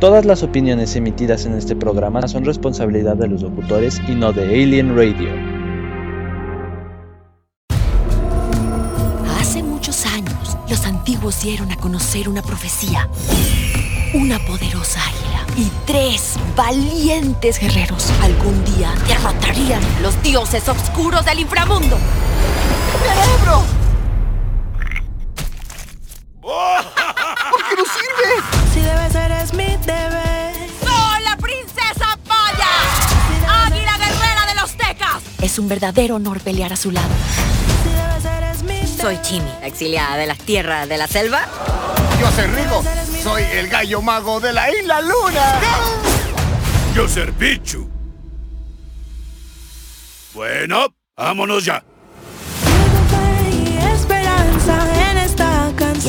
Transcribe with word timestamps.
Todas 0.00 0.24
las 0.24 0.44
opiniones 0.44 0.94
emitidas 0.94 1.44
en 1.44 1.54
este 1.54 1.74
programa 1.74 2.28
son 2.28 2.44
responsabilidad 2.44 3.16
de 3.16 3.26
los 3.26 3.42
locutores 3.42 4.00
y 4.06 4.14
no 4.14 4.32
de 4.32 4.44
Alien 4.44 4.96
Radio. 4.96 5.28
Hace 9.40 9.60
muchos 9.64 10.06
años, 10.06 10.56
los 10.70 10.86
antiguos 10.86 11.42
dieron 11.42 11.72
a 11.72 11.76
conocer 11.76 12.28
una 12.28 12.42
profecía. 12.42 13.08
Una 14.14 14.38
poderosa 14.38 15.00
águila 15.00 15.44
y 15.56 15.68
tres 15.84 16.36
valientes 16.56 17.58
guerreros 17.58 18.12
algún 18.22 18.64
día 18.66 18.94
derrotarían 19.08 19.82
los 20.00 20.22
dioses 20.22 20.68
oscuros 20.68 21.24
del 21.24 21.40
inframundo. 21.40 21.98
¡Cerebro! 23.02 23.64
¿Por 26.40 27.68
qué 27.68 27.74
no 27.76 27.84
sirve? 27.84 28.42
Si 28.72 28.80
debe 28.80 29.10
ser 29.10 29.37
es 29.48 29.54
mi 29.54 29.76
deber. 29.84 30.54
¡Soy 30.82 31.22
la 31.24 31.36
princesa 31.36 32.18
Paya! 32.26 33.66
¡Águila 33.66 33.96
guerrera 33.98 34.46
de 34.46 34.54
los 34.60 34.72
Tecas! 34.72 35.22
Es 35.40 35.58
un 35.58 35.68
verdadero 35.68 36.16
honor 36.16 36.40
pelear 36.40 36.72
a 36.72 36.76
su 36.76 36.90
lado. 36.90 37.08
Soy 39.00 39.20
Chimi, 39.22 39.50
exiliada 39.62 40.16
de 40.16 40.26
las 40.26 40.38
tierras 40.38 40.88
de 40.88 40.98
la 40.98 41.06
selva. 41.06 41.46
Yo 42.20 42.30
soy 42.32 42.46
Rigo. 42.46 42.82
Soy 43.22 43.42
el 43.52 43.68
gallo 43.68 44.02
mago 44.02 44.40
de 44.40 44.52
la 44.52 44.70
isla 44.70 45.00
Luna. 45.00 45.60
Yo 46.94 47.08
ser 47.08 47.32
Pichu. 47.32 47.88
Bueno, 50.34 50.86
vámonos 51.16 51.64
ya. 51.64 51.84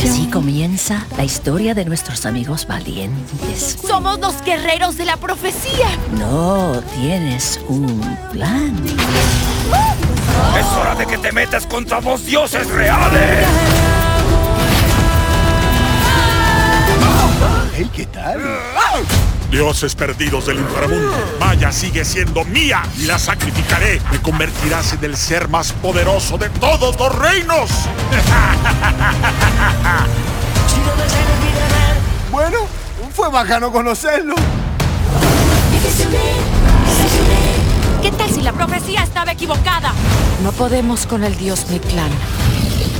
Y 0.02 0.08
así 0.08 0.30
comienza 0.30 1.06
la 1.18 1.24
historia 1.26 1.74
de 1.74 1.84
nuestros 1.84 2.26
amigos 2.26 2.66
valientes. 2.66 3.78
Somos 3.86 4.20
los 4.20 4.42
guerreros 4.44 4.98
de 4.98 5.06
la 5.06 5.18
profecía. 5.18 5.88
No 6.18 6.82
tienes 6.96 7.60
un 7.68 8.00
plan. 8.32 8.76
Es 10.58 10.66
hora 10.78 10.96
de 10.96 11.06
que 11.06 11.18
te 11.18 11.32
metas 11.32 11.66
contra 11.68 12.00
vos 12.00 12.26
dioses 12.26 12.70
reales. 12.70 13.46
Hey, 17.76 17.90
¿qué 17.94 18.06
tal? 18.06 18.40
Dioses 19.52 19.96
perdidos 19.96 20.46
del 20.46 20.60
inframundo. 20.60 21.12
Maya 21.40 21.72
sigue 21.72 22.06
siendo 22.06 22.46
mía 22.46 22.84
y 22.98 23.06
la 23.06 23.18
sacrificaré. 23.18 24.00
Me 24.12 24.22
convertirás 24.22 24.94
en 24.94 25.04
el 25.04 25.18
ser 25.18 25.48
más 25.50 25.72
poderoso 25.74 26.38
de 26.38 26.50
todos 26.50 26.98
los 27.00 27.16
reinos. 27.18 27.70
Bueno, 32.32 32.60
fue 33.14 33.30
bacano 33.30 33.72
conocerlo. 33.72 34.36
¿Qué 38.02 38.12
tal 38.12 38.30
si 38.30 38.42
la 38.42 38.54
profecía 38.54 39.04
estaba 39.04 39.32
equivocada? 39.34 39.92
No 40.44 40.52
podemos 40.52 41.06
con 41.06 41.24
el 41.24 41.36
dios 41.38 41.66
Mictlán. 41.70 42.12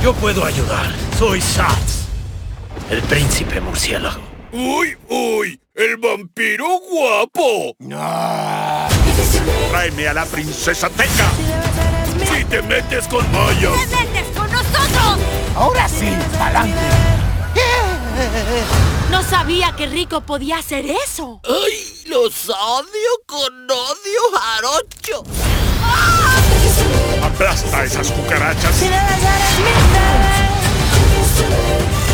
Yo 0.02 0.12
puedo 0.14 0.44
ayudar. 0.44 0.92
Soy 1.18 1.40
Sats, 1.40 2.06
el 2.90 3.00
príncipe 3.02 3.60
murciélago. 3.60 4.20
¡Uy, 4.52 4.96
uy! 5.08 5.60
¡El 5.80 5.96
vampiro 5.96 6.66
guapo! 6.90 7.74
Ah, 7.94 8.86
Tráeme 9.70 10.08
a 10.08 10.12
la 10.12 10.26
princesa 10.26 10.90
Teca. 10.90 11.30
Si 12.36 12.44
te 12.44 12.60
metes 12.60 13.08
con 13.08 13.24
Maya. 13.32 13.70
metes 13.70 14.26
con 14.36 14.52
nosotros! 14.52 15.18
ahora 15.56 15.88
sí, 15.88 16.14
pa'lante. 16.38 16.76
No 19.10 19.22
sabía 19.22 19.74
que 19.74 19.86
Rico 19.86 20.20
podía 20.20 20.58
hacer 20.58 20.84
eso. 20.84 21.40
¡Ay! 21.48 22.02
Los 22.08 22.50
odio 22.50 23.10
con 23.24 23.70
odio 23.70 24.38
jarocho. 24.38 25.24
Aplasta 27.22 27.84
esas 27.84 28.10
cucarachas. 28.12 28.82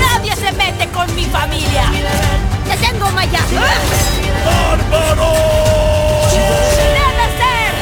Nadie 0.01 0.37
se 0.37 0.53
mete 0.53 0.89
con 0.91 1.13
mi 1.17 1.25
familia. 1.25 1.91
¡Te 2.69 2.77
tengo, 2.79 3.11
Maya! 3.13 3.41
¡Bárbaro! 4.45 5.33
¡Debe 6.33 7.27
ser! 7.39 7.73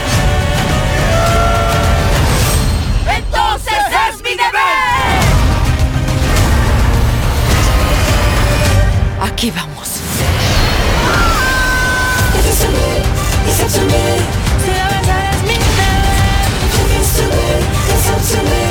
¡Entonces 3.16 3.82
es 4.08 4.16
mi 4.22 4.30
deber! 4.30 5.24
Aquí 9.22 9.50
vamos. 9.50 9.88
Si 9.88 10.00
debe 12.36 12.52
ser 12.52 12.70
es 13.66 13.76
mi 13.80 13.92
deber. 18.40 18.63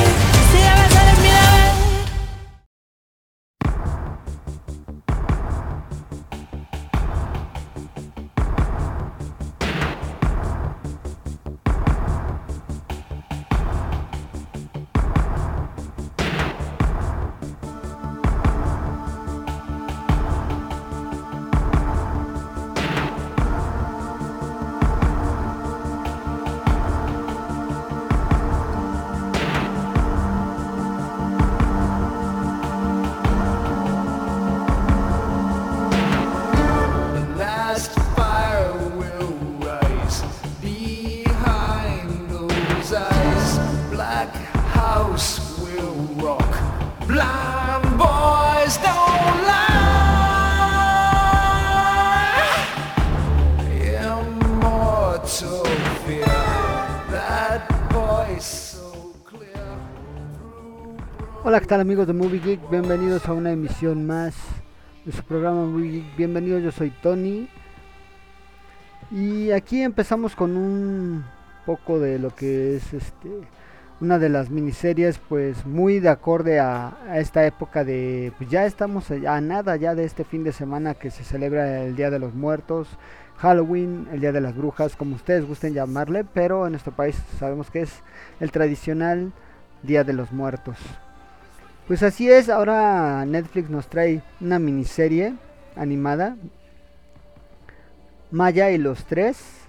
Hola, 61.46 61.60
¿qué 61.60 61.66
tal 61.66 61.80
amigos 61.80 62.08
de 62.08 62.14
Movie 62.14 62.40
Geek? 62.40 62.68
Bienvenidos 62.68 63.28
a 63.28 63.32
una 63.32 63.52
emisión 63.52 64.06
más 64.06 64.34
de 65.04 65.12
su 65.12 65.22
programa 65.22 65.66
Movie 65.66 65.90
Geek. 65.92 66.16
Bienvenidos, 66.16 66.64
yo 66.64 66.72
soy 66.72 66.90
Tony. 66.90 67.48
Y 69.12 69.52
aquí 69.52 69.82
empezamos 69.82 70.34
con 70.34 70.56
un 70.56 71.24
poco 71.64 72.00
de 72.00 72.18
lo 72.18 72.34
que 72.34 72.74
es 72.74 72.92
este 72.92 73.28
una 74.00 74.18
de 74.18 74.28
las 74.28 74.50
miniseries 74.50 75.18
pues 75.18 75.64
muy 75.66 76.00
de 76.00 76.08
acorde 76.08 76.58
a, 76.58 76.96
a 77.08 77.18
esta 77.18 77.46
época 77.46 77.84
de 77.84 78.32
pues 78.36 78.50
ya 78.50 78.66
estamos 78.66 79.10
a 79.10 79.40
nada 79.40 79.76
ya 79.76 79.94
de 79.94 80.04
este 80.04 80.24
fin 80.24 80.44
de 80.44 80.52
semana 80.52 80.94
que 80.94 81.10
se 81.10 81.24
celebra 81.24 81.82
el 81.82 81.96
Día 81.96 82.10
de 82.10 82.18
los 82.18 82.34
Muertos, 82.34 82.88
Halloween, 83.38 84.08
el 84.12 84.20
Día 84.20 84.32
de 84.32 84.40
las 84.40 84.56
Brujas, 84.56 84.96
como 84.96 85.16
ustedes 85.16 85.46
gusten 85.46 85.74
llamarle, 85.74 86.24
pero 86.24 86.66
en 86.66 86.72
nuestro 86.72 86.92
país 86.92 87.16
sabemos 87.38 87.70
que 87.70 87.82
es 87.82 88.02
el 88.40 88.50
tradicional 88.50 89.32
Día 89.82 90.04
de 90.04 90.12
los 90.12 90.32
Muertos. 90.32 90.76
Pues 91.86 92.02
así 92.02 92.30
es, 92.30 92.48
ahora 92.48 93.24
Netflix 93.26 93.68
nos 93.68 93.88
trae 93.88 94.22
una 94.40 94.58
miniserie 94.58 95.34
animada. 95.76 96.36
Maya 98.30 98.70
y 98.70 98.78
los 98.78 99.04
tres. 99.04 99.63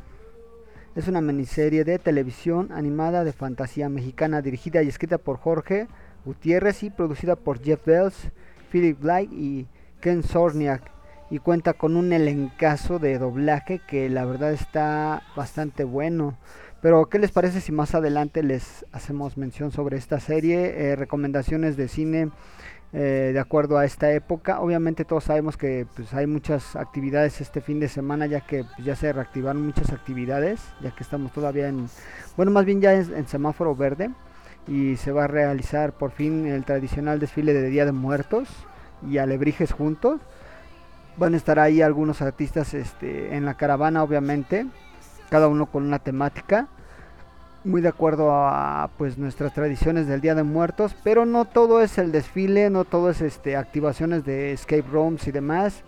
Es 0.96 1.10
una 1.10 1.20
miniserie 1.20 1.84
de 1.84 2.00
televisión 2.00 2.72
animada 2.72 3.26
de 3.26 3.34
fantasía 3.34 3.90
mexicana 3.90 4.42
dirigida 4.42 4.82
y 4.82 4.88
escrita 4.88 5.18
por 5.18 5.36
Jorge 5.36 5.90
Gutiérrez 6.24 6.84
y 6.84 6.90
producida 6.90 7.36
por 7.36 7.62
Jeff 7.62 7.86
Bells, 7.86 8.16
Philip 8.72 8.98
Blight 9.02 9.30
y 9.34 9.68
Ken 10.00 10.24
Zorniak. 10.24 10.82
Y 11.30 11.40
cuenta 11.40 11.74
con 11.74 11.98
un 11.98 12.14
elencazo 12.14 12.98
de 12.98 13.18
doblaje 13.18 13.82
que 13.86 14.08
la 14.08 14.24
verdad 14.24 14.54
está 14.54 15.22
bastante 15.36 15.84
bueno. 15.84 16.38
Pero, 16.82 17.08
¿qué 17.08 17.20
les 17.20 17.32
parece 17.32 17.60
si 17.60 17.74
más 17.74 17.94
adelante 17.94 18.42
les 18.42 18.86
hacemos 18.94 19.36
mención 19.36 19.72
sobre 19.72 19.98
esta 19.98 20.22
serie? 20.22 20.92
Eh, 20.92 20.96
recomendaciones 20.96 21.76
de 21.76 21.90
cine 21.90 22.30
eh, 22.94 23.32
de 23.34 23.40
acuerdo 23.40 23.78
a 23.78 23.86
esta 23.86 24.12
época. 24.12 24.60
Obviamente 24.60 25.06
todos 25.06 25.26
sabemos 25.26 25.58
que 25.58 25.86
pues, 25.96 26.14
hay 26.14 26.28
muchas 26.28 26.76
actividades 26.76 27.42
este 27.42 27.62
fin 27.62 27.80
de 27.80 27.88
semana, 27.88 28.26
ya 28.26 28.42
que 28.42 28.64
pues, 28.64 28.86
ya 28.86 28.96
se 28.96 29.12
reactivaron 29.12 29.66
muchas 29.66 29.92
actividades, 29.92 30.62
ya 30.82 30.92
que 30.96 31.04
estamos 31.04 31.32
todavía 31.32 31.68
en, 31.68 31.88
bueno, 32.38 32.52
más 32.52 32.66
bien 32.66 32.82
ya 32.82 32.94
en, 32.94 33.14
en 33.14 33.28
semáforo 33.28 33.76
verde. 33.76 34.12
Y 34.68 34.96
se 34.96 35.12
va 35.12 35.26
a 35.26 35.28
realizar 35.28 35.94
por 35.94 36.10
fin 36.12 36.48
el 36.48 36.66
tradicional 36.66 37.20
desfile 37.20 37.54
de 37.54 37.70
Día 37.70 37.86
de 37.86 37.92
Muertos 37.92 38.50
y 39.08 39.20
alebrijes 39.20 39.72
juntos. 39.72 40.22
Van 41.18 41.34
a 41.34 41.38
estar 41.38 41.60
ahí 41.60 41.82
algunos 41.82 42.22
artistas 42.22 42.74
este, 42.74 43.36
en 43.36 43.46
la 43.46 43.56
caravana, 43.56 44.04
obviamente, 44.04 44.66
cada 45.30 45.48
uno 45.48 45.68
con 45.68 45.84
una 45.84 46.00
temática, 46.00 46.68
muy 47.66 47.82
de 47.82 47.90
acuerdo 47.90 48.32
a 48.32 48.92
pues 48.98 49.18
nuestras 49.18 49.54
tradiciones 49.54 50.08
del 50.08 50.22
Día 50.22 50.36
de 50.36 50.44
Muertos, 50.44 50.96
pero 51.04 51.26
no 51.26 51.46
todo 51.46 51.82
es 51.82 51.98
el 51.98 52.12
desfile, 52.12 52.70
no 52.70 52.86
todo 52.86 53.10
es 53.10 53.22
este, 53.22 53.56
activaciones 53.56 54.24
de 54.24 54.54
escape 54.54 54.86
rooms 54.92 55.28
y 55.28 55.32
demás, 55.32 55.82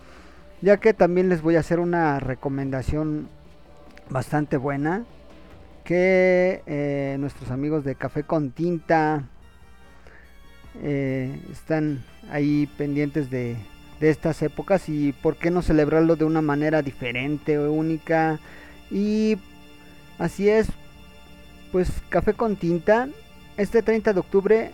ya 0.60 0.78
que 0.78 0.92
también 0.92 1.28
les 1.28 1.40
voy 1.40 1.56
a 1.56 1.60
hacer 1.60 1.78
una 1.78 2.18
recomendación 2.18 3.28
bastante 4.10 4.56
buena 4.56 5.04
que 5.84 6.62
eh, 6.66 7.16
nuestros 7.18 7.50
amigos 7.50 7.84
de 7.84 7.94
Café 7.94 8.24
con 8.24 8.50
Tinta 8.50 9.22
eh, 10.82 11.40
están 11.50 12.04
ahí 12.30 12.68
pendientes 12.76 13.30
de, 13.30 13.56
de 14.00 14.10
estas 14.10 14.42
épocas 14.42 14.88
y 14.88 15.12
por 15.12 15.36
qué 15.36 15.50
no 15.50 15.62
celebrarlo 15.62 16.16
de 16.16 16.24
una 16.24 16.42
manera 16.42 16.82
diferente 16.82 17.58
o 17.58 17.72
única. 17.72 18.38
Y 18.90 19.38
así 20.18 20.48
es, 20.50 20.68
pues 21.72 21.90
Café 22.08 22.34
con 22.34 22.56
Tinta, 22.56 23.08
este 23.56 23.82
30 23.82 24.12
de 24.12 24.20
octubre, 24.20 24.72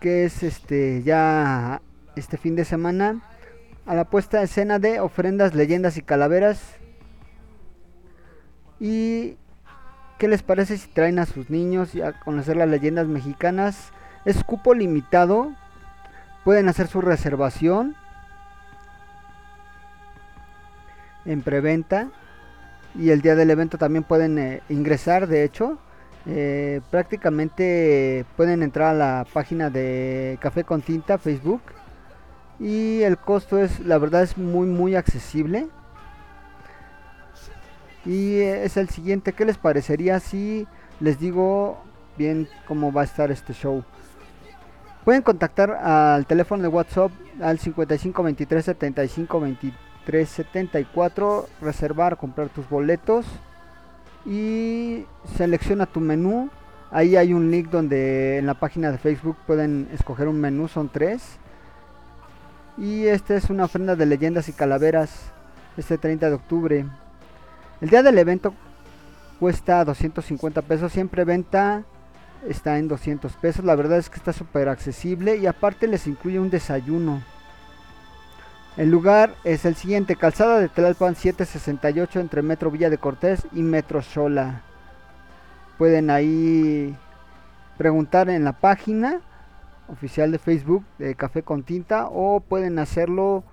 que 0.00 0.24
es 0.24 0.42
este 0.42 1.02
ya 1.02 1.80
este 2.16 2.36
fin 2.36 2.56
de 2.56 2.64
semana, 2.64 3.22
a 3.86 3.94
la 3.94 4.04
puesta 4.04 4.38
de 4.38 4.44
escena 4.44 4.78
de 4.78 5.00
ofrendas, 5.00 5.54
leyendas 5.54 5.96
y 5.96 6.02
calaveras. 6.02 6.76
Y 8.80 9.36
¿qué 10.18 10.28
les 10.28 10.42
parece 10.42 10.78
si 10.78 10.88
traen 10.88 11.18
a 11.18 11.26
sus 11.26 11.50
niños 11.50 11.94
a 11.96 12.18
conocer 12.20 12.56
las 12.56 12.68
leyendas 12.68 13.06
mexicanas? 13.06 13.92
Es 14.24 14.42
cupo 14.44 14.74
limitado, 14.74 15.52
pueden 16.44 16.68
hacer 16.68 16.86
su 16.86 17.00
reservación 17.00 17.96
en 21.24 21.42
preventa 21.42 22.10
y 22.94 23.10
el 23.10 23.22
día 23.22 23.34
del 23.34 23.50
evento 23.50 23.78
también 23.78 24.04
pueden 24.04 24.38
eh, 24.38 24.62
ingresar 24.68 25.26
de 25.26 25.44
hecho 25.44 25.78
eh, 26.26 26.80
prácticamente 26.90 28.24
pueden 28.36 28.62
entrar 28.62 28.94
a 28.94 28.94
la 28.94 29.26
página 29.30 29.68
de 29.68 30.38
Café 30.40 30.64
con 30.64 30.80
Tinta 30.80 31.18
Facebook 31.18 31.60
y 32.58 33.02
el 33.02 33.18
costo 33.18 33.58
es 33.58 33.80
la 33.80 33.98
verdad 33.98 34.22
es 34.22 34.38
muy 34.38 34.66
muy 34.66 34.94
accesible. 34.94 35.68
Y 38.06 38.40
es 38.40 38.76
el 38.76 38.88
siguiente 38.90 39.32
¿qué 39.32 39.44
les 39.46 39.56
parecería 39.56 40.20
si 40.20 40.66
les 41.00 41.18
digo 41.18 41.82
bien 42.18 42.48
cómo 42.68 42.92
va 42.92 43.00
a 43.00 43.04
estar 43.04 43.30
este 43.30 43.54
show 43.54 43.82
Pueden 45.04 45.22
contactar 45.22 45.70
al 45.70 46.26
teléfono 46.26 46.62
de 46.62 46.68
WhatsApp 46.68 47.10
al 47.42 47.58
55 47.58 48.22
23 48.22 48.64
75 48.64 49.40
23 49.40 49.83
74, 50.04 51.48
reservar, 51.60 52.16
comprar 52.16 52.48
tus 52.48 52.68
boletos 52.68 53.26
y 54.26 55.06
selecciona 55.36 55.86
tu 55.86 56.00
menú. 56.00 56.50
Ahí 56.90 57.16
hay 57.16 57.32
un 57.32 57.50
link 57.50 57.70
donde 57.70 58.38
en 58.38 58.46
la 58.46 58.54
página 58.54 58.92
de 58.92 58.98
Facebook 58.98 59.36
pueden 59.46 59.88
escoger 59.92 60.28
un 60.28 60.40
menú, 60.40 60.68
son 60.68 60.88
tres. 60.88 61.38
Y 62.76 63.06
esta 63.06 63.34
es 63.34 63.50
una 63.50 63.64
ofrenda 63.64 63.96
de 63.96 64.06
leyendas 64.06 64.48
y 64.48 64.52
calaveras 64.52 65.32
este 65.76 65.98
30 65.98 66.28
de 66.28 66.34
octubre. 66.34 66.86
El 67.80 67.90
día 67.90 68.02
del 68.02 68.18
evento 68.18 68.54
cuesta 69.40 69.84
250 69.84 70.62
pesos, 70.62 70.92
siempre 70.92 71.24
venta 71.24 71.84
está 72.48 72.78
en 72.78 72.88
200 72.88 73.32
pesos. 73.34 73.64
La 73.64 73.74
verdad 73.74 73.98
es 73.98 74.10
que 74.10 74.16
está 74.16 74.32
súper 74.32 74.68
accesible 74.68 75.36
y 75.36 75.46
aparte 75.46 75.86
les 75.86 76.06
incluye 76.06 76.38
un 76.38 76.50
desayuno. 76.50 77.22
El 78.76 78.90
lugar 78.90 79.36
es 79.44 79.64
el 79.66 79.76
siguiente, 79.76 80.16
calzada 80.16 80.58
de 80.58 80.68
Tlalpan 80.68 81.14
768 81.14 82.18
entre 82.18 82.42
Metro 82.42 82.72
Villa 82.72 82.90
de 82.90 82.98
Cortés 82.98 83.46
y 83.52 83.62
Metro 83.62 84.02
Sola. 84.02 84.62
Pueden 85.78 86.10
ahí 86.10 86.96
preguntar 87.78 88.28
en 88.30 88.42
la 88.42 88.54
página 88.54 89.20
oficial 89.86 90.32
de 90.32 90.40
Facebook 90.40 90.84
de 90.98 91.14
Café 91.14 91.44
con 91.44 91.62
Tinta 91.62 92.08
o 92.08 92.40
pueden 92.40 92.80
hacerlo 92.80 93.44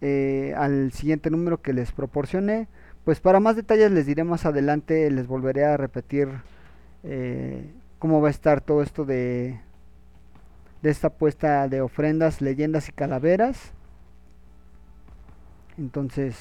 eh, 0.00 0.54
al 0.56 0.92
siguiente 0.92 1.28
número 1.28 1.60
que 1.60 1.74
les 1.74 1.92
proporcione. 1.92 2.66
Pues 3.04 3.20
para 3.20 3.40
más 3.40 3.56
detalles 3.56 3.90
les 3.90 4.06
diré 4.06 4.24
más 4.24 4.46
adelante, 4.46 5.10
les 5.10 5.26
volveré 5.26 5.66
a 5.66 5.76
repetir 5.76 6.28
eh, 7.02 7.70
cómo 7.98 8.22
va 8.22 8.28
a 8.28 8.30
estar 8.30 8.62
todo 8.62 8.82
esto 8.82 9.04
de, 9.04 9.60
de 10.80 10.90
esta 10.90 11.10
puesta 11.10 11.68
de 11.68 11.82
ofrendas, 11.82 12.40
leyendas 12.40 12.88
y 12.88 12.92
calaveras. 12.92 13.74
Entonces, 15.78 16.36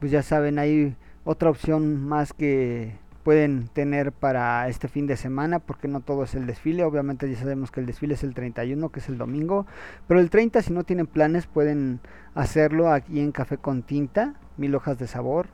pues 0.00 0.10
ya 0.10 0.22
saben, 0.22 0.58
hay 0.58 0.96
otra 1.24 1.50
opción 1.50 2.04
más 2.04 2.32
que 2.32 2.94
pueden 3.24 3.68
tener 3.68 4.12
para 4.12 4.68
este 4.68 4.86
fin 4.86 5.06
de 5.06 5.16
semana, 5.16 5.58
porque 5.58 5.88
no 5.88 6.00
todo 6.00 6.24
es 6.24 6.34
el 6.34 6.46
desfile, 6.46 6.84
obviamente 6.84 7.28
ya 7.30 7.38
sabemos 7.38 7.70
que 7.70 7.80
el 7.80 7.86
desfile 7.86 8.14
es 8.14 8.22
el 8.22 8.34
31, 8.34 8.90
que 8.90 9.00
es 9.00 9.08
el 9.08 9.16
domingo, 9.16 9.66
pero 10.06 10.20
el 10.20 10.28
30 10.28 10.60
si 10.60 10.72
no 10.72 10.84
tienen 10.84 11.06
planes 11.06 11.46
pueden 11.46 12.00
hacerlo 12.34 12.92
aquí 12.92 13.20
en 13.20 13.32
Café 13.32 13.56
con 13.56 13.82
Tinta, 13.82 14.34
mil 14.58 14.74
hojas 14.74 14.98
de 14.98 15.06
sabor. 15.06 15.46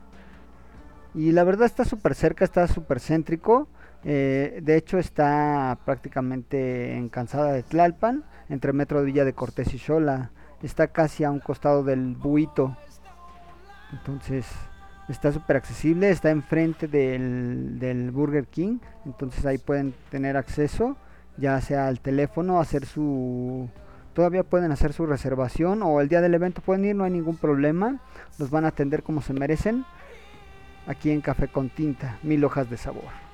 Y 1.13 1.31
la 1.31 1.43
verdad 1.43 1.65
está 1.65 1.85
súper 1.85 2.15
cerca, 2.15 2.45
está 2.45 2.67
súper 2.67 2.99
céntrico. 2.99 3.67
Eh, 4.03 4.59
de 4.63 4.77
hecho 4.77 4.97
está 4.97 5.77
prácticamente 5.85 6.95
en 6.95 7.09
Cansada 7.09 7.51
de 7.51 7.63
Tlalpan, 7.63 8.23
entre 8.49 8.73
Metro 8.73 8.99
de 8.99 9.05
Villa 9.05 9.25
de 9.25 9.33
Cortés 9.33 9.73
y 9.73 9.77
Xola. 9.77 10.31
Está 10.63 10.87
casi 10.87 11.23
a 11.23 11.31
un 11.31 11.39
costado 11.39 11.83
del 11.83 12.15
Buito. 12.15 12.77
Entonces 13.91 14.45
está 15.09 15.31
súper 15.31 15.57
accesible, 15.57 16.09
está 16.09 16.29
enfrente 16.29 16.87
del, 16.87 18.11
Burger 18.11 18.47
King. 18.47 18.79
Entonces 19.05 19.45
ahí 19.45 19.57
pueden 19.57 19.93
tener 20.09 20.37
acceso, 20.37 20.97
ya 21.37 21.59
sea 21.61 21.87
al 21.87 21.99
teléfono, 21.99 22.59
hacer 22.59 22.85
su... 22.85 23.69
Todavía 24.13 24.43
pueden 24.43 24.73
hacer 24.73 24.91
su 24.91 25.05
reservación 25.05 25.81
o 25.83 26.01
el 26.01 26.09
día 26.09 26.19
del 26.19 26.33
evento 26.33 26.61
pueden 26.61 26.83
ir, 26.83 26.95
no 26.95 27.05
hay 27.05 27.11
ningún 27.11 27.37
problema. 27.37 28.01
Los 28.39 28.49
van 28.49 28.65
a 28.65 28.69
atender 28.69 29.03
como 29.03 29.21
se 29.21 29.33
merecen. 29.33 29.85
Aquí 30.85 31.11
en 31.11 31.21
Café 31.21 31.47
con 31.47 31.69
Tinta, 31.69 32.17
mil 32.21 32.43
hojas 32.43 32.69
de 32.69 32.75
sabor. 32.75 33.31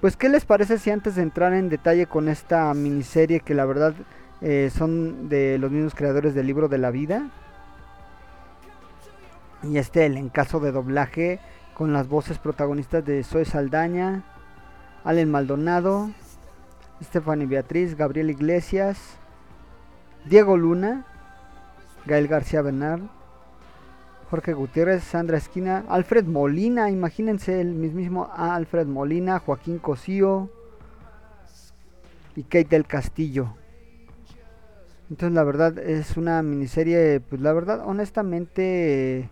Pues, 0.00 0.16
¿qué 0.16 0.28
les 0.28 0.44
parece 0.44 0.78
si 0.78 0.90
antes 0.90 1.14
de 1.14 1.22
entrar 1.22 1.52
en 1.52 1.68
detalle 1.68 2.06
con 2.06 2.28
esta 2.28 2.72
miniserie 2.74 3.40
que 3.40 3.54
la 3.54 3.64
verdad 3.64 3.94
eh, 4.40 4.70
son 4.72 5.28
de 5.28 5.58
los 5.58 5.70
mismos 5.70 5.94
creadores 5.94 6.34
del 6.34 6.46
libro 6.46 6.68
de 6.68 6.78
la 6.78 6.90
vida? 6.90 7.30
Y 9.62 9.78
este, 9.78 10.06
el 10.06 10.16
en 10.16 10.28
caso 10.28 10.60
de 10.60 10.72
doblaje, 10.72 11.40
con 11.74 11.92
las 11.92 12.08
voces 12.08 12.38
protagonistas 12.38 13.04
de 13.04 13.22
Zoe 13.22 13.44
Saldaña, 13.44 14.24
Allen 15.04 15.30
Maldonado, 15.30 16.10
Stephanie 17.02 17.46
Beatriz, 17.46 17.96
Gabriel 17.96 18.30
Iglesias, 18.30 18.98
Diego 20.24 20.56
Luna, 20.56 21.06
Gael 22.06 22.28
García 22.28 22.62
Bernard, 22.62 23.02
Jorge 24.30 24.54
Gutiérrez, 24.54 25.04
Sandra 25.04 25.38
Esquina, 25.38 25.84
Alfred 25.88 26.24
Molina, 26.24 26.90
imagínense 26.90 27.60
el 27.60 27.74
mismo 27.74 28.30
Alfred 28.34 28.86
Molina, 28.86 29.38
Joaquín 29.38 29.78
Cosío 29.78 30.50
y 32.34 32.42
Kate 32.42 32.68
del 32.70 32.86
Castillo. 32.86 33.54
Entonces 35.10 35.34
la 35.34 35.44
verdad 35.44 35.78
es 35.78 36.16
una 36.16 36.42
miniserie, 36.42 37.20
pues 37.20 37.40
la 37.40 37.52
verdad 37.52 37.82
honestamente 37.86 39.30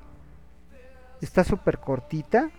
está 1.20 1.44
súper 1.44 1.78
cortita 1.78 2.50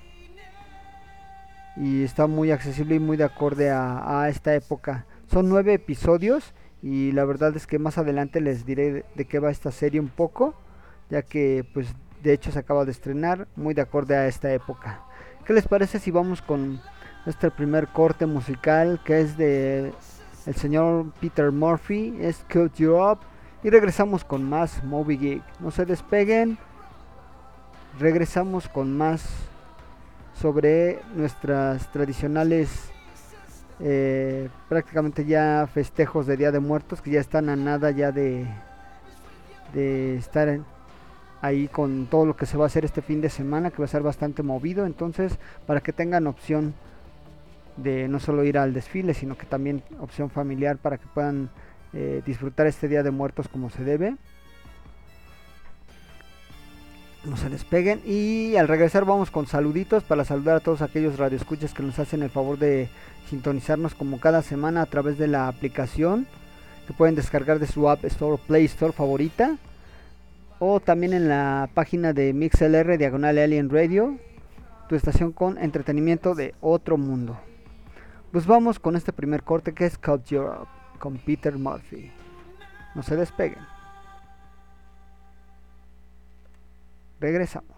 y 1.78 2.04
está 2.04 2.28
muy 2.28 2.52
accesible 2.52 2.96
y 2.96 3.00
muy 3.00 3.18
de 3.18 3.26
acorde 3.26 3.70
a, 3.72 4.28
esta 4.30 4.56
época. 4.56 5.06
Son 5.32 5.50
nueve 5.50 5.74
episodios 5.74 6.54
y 6.82 7.12
la 7.12 7.26
verdad 7.26 7.56
es 7.56 7.68
que 7.68 7.80
más 7.80 7.98
adelante 7.98 8.42
les 8.42 8.66
diré 8.66 9.06
de 9.16 9.26
qué 9.26 9.40
va 9.40 9.52
esta 9.52 9.72
serie 9.72 10.00
un 10.00 10.10
poco, 10.10 10.56
ya 11.10 11.22
que 11.22 11.66
pues 11.74 11.88
de 12.24 12.34
hecho 12.34 12.52
se 12.52 12.60
acaba 12.60 12.86
de 12.86 12.92
estrenar, 12.92 13.48
muy 13.56 13.74
de 13.74 13.82
acorde 13.82 14.16
a 14.16 14.28
esta 14.28 14.52
época. 14.54 15.02
¿Qué 15.46 15.54
les 15.54 15.68
parece 15.68 16.00
si 16.00 16.12
vamos 16.12 16.42
con 16.42 16.82
este 17.26 17.52
primer 17.52 17.88
corte 17.88 18.26
musical 18.26 19.02
que 19.04 19.22
es 19.22 19.38
de 19.38 19.94
el 20.46 20.56
señor 20.56 21.12
Peter 21.20 21.52
Murphy, 21.52 22.16
es 22.20 22.46
Cut 22.52 22.76
You 22.76 22.96
Up 22.96 23.20
y 23.64 23.70
regresamos 23.70 24.24
con 24.24 24.48
más 24.48 24.84
Moby 24.84 25.18
Geek. 25.18 25.44
No 25.60 25.72
se 25.72 25.86
despeguen. 25.86 26.58
Regresamos 28.00 28.68
con 28.68 28.98
más 28.98 29.26
sobre 30.34 31.00
nuestras 31.16 31.90
tradicionales 31.94 32.92
eh, 33.80 34.50
prácticamente 34.68 35.26
ya 35.26 35.68
festejos 35.74 36.28
de 36.28 36.36
Día 36.36 36.52
de 36.52 36.60
Muertos 36.60 37.02
que 37.02 37.12
ya 37.12 37.22
están 37.22 37.48
a 37.48 37.56
nada 37.56 37.92
ya 37.92 38.12
de, 38.12 38.48
de 39.74 40.18
estar 40.18 40.60
ahí 41.42 41.70
con 41.70 42.08
todo 42.08 42.26
lo 42.26 42.36
que 42.36 42.46
se 42.46 42.58
va 42.58 42.66
a 42.66 42.68
hacer 42.68 42.84
este 42.84 43.02
fin 43.02 43.22
de 43.22 43.30
semana, 43.30 43.72
que 43.72 43.78
va 43.78 43.86
a 43.86 43.90
ser 43.90 44.02
bastante 44.02 44.44
movido. 44.44 44.86
Entonces, 44.86 45.38
para 45.66 45.80
que 45.80 45.94
tengan 45.94 46.28
opción 46.28 46.74
de 47.78 48.08
no 48.10 48.20
solo 48.20 48.44
ir 48.44 48.58
al 48.58 48.74
desfile, 48.74 49.14
sino 49.14 49.38
que 49.38 49.46
también 49.46 49.84
opción 50.00 50.30
familiar 50.30 50.78
para 50.78 50.98
que 50.98 51.08
puedan 51.14 51.50
eh, 51.94 52.22
disfrutar 52.26 52.68
este 52.68 52.88
Día 52.88 53.04
de 53.04 53.12
Muertos 53.12 53.48
como 53.48 53.70
se 53.70 53.84
debe 53.84 54.18
no 57.26 57.38
se 57.38 57.50
despeguen. 57.50 58.02
Y 58.06 58.56
al 58.56 58.68
regresar 58.68 59.06
vamos 59.06 59.32
con 59.32 59.48
saluditos 59.48 60.04
para 60.04 60.26
saludar 60.26 60.58
a 60.58 60.60
todos 60.60 60.82
aquellos 60.82 61.18
radioescuchas 61.18 61.74
que 61.74 61.84
nos 61.84 62.00
hacen 62.00 62.24
el 62.24 62.30
favor 62.30 62.58
de 62.58 62.90
sintonizarnos 63.30 63.96
como 63.96 64.20
cada 64.20 64.42
semana 64.42 64.82
a 64.82 64.86
través 64.86 65.18
de 65.18 65.28
la 65.28 65.48
aplicación 65.48 66.28
que 66.88 66.94
pueden 66.94 67.16
descargar 67.16 67.60
de 67.60 67.68
su 67.68 67.90
App 67.90 68.06
Store 68.06 68.34
o 68.34 68.38
Play 68.38 68.66
Store 68.66 68.94
favorita. 68.94 69.58
O 70.60 70.80
también 70.80 71.14
en 71.14 71.28
la 71.28 71.70
página 71.74 72.14
de 72.14 72.34
MixLR 72.34 72.98
Diagonal 72.98 73.38
Alien 73.38 73.70
Radio, 73.70 74.18
tu 74.88 74.96
estación 74.96 75.34
con 75.34 75.58
entretenimiento 75.58 76.34
de 76.34 76.56
otro 76.62 76.98
mundo. 76.98 77.38
Pues 78.32 78.46
vamos 78.46 78.80
con 78.80 78.96
este 78.96 79.12
primer 79.12 79.44
corte 79.44 79.74
que 79.74 79.86
es 79.86 79.98
Culture 79.98 80.48
Up 80.62 80.68
con 81.00 81.18
Peter 81.18 81.58
Murphy. 81.58 82.12
No 82.94 83.04
se 83.04 83.18
despeguen. 83.18 83.75
Regresamos. 87.26 87.75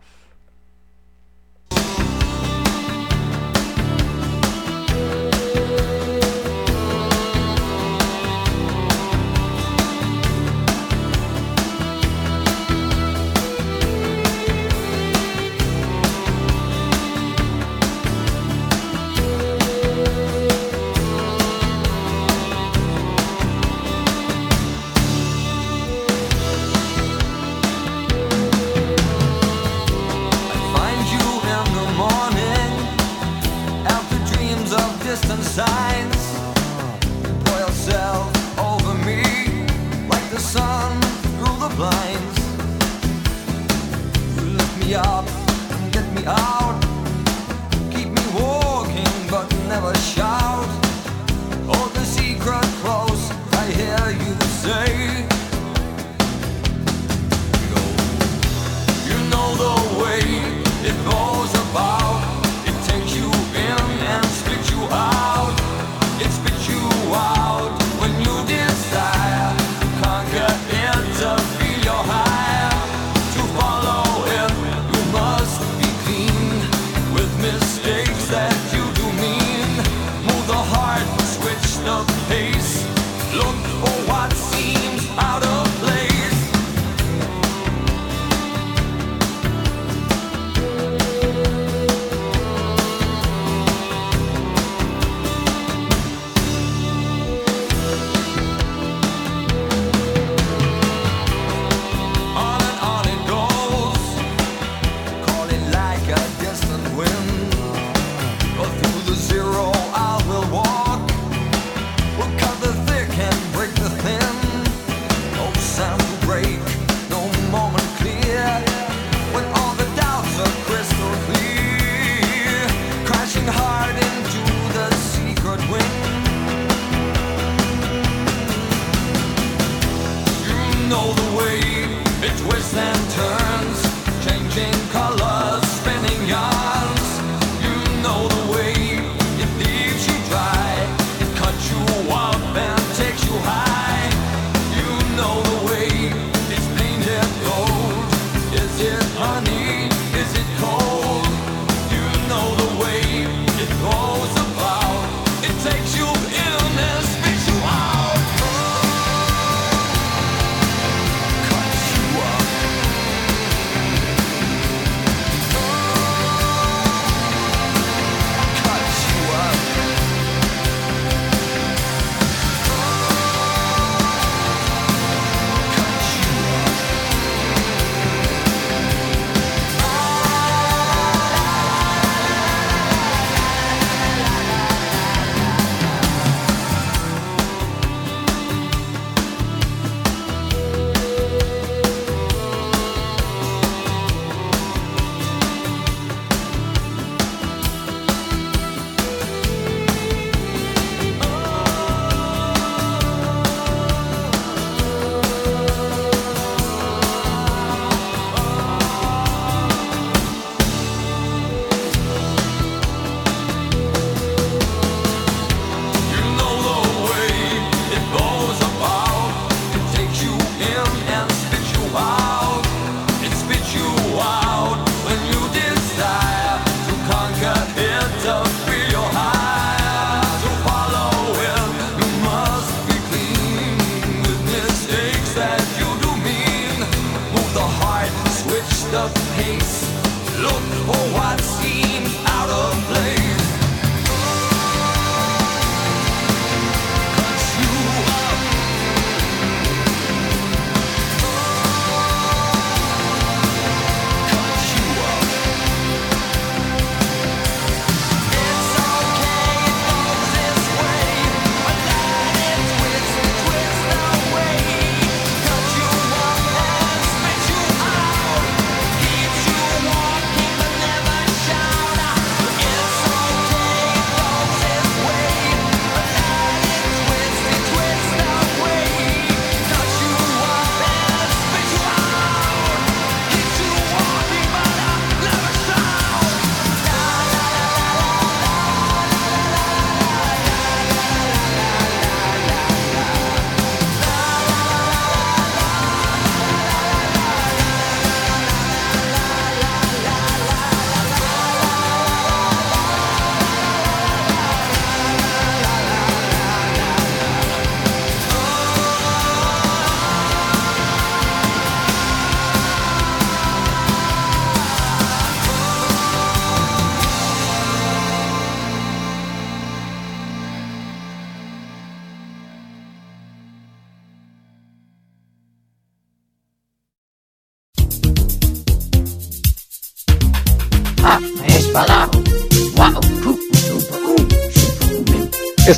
up 44.95 45.27
and 45.27 45.93
get 45.93 46.13
me 46.13 46.23
out. 46.25 46.56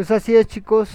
Pues 0.00 0.10
así 0.12 0.34
es 0.34 0.46
chicos, 0.46 0.90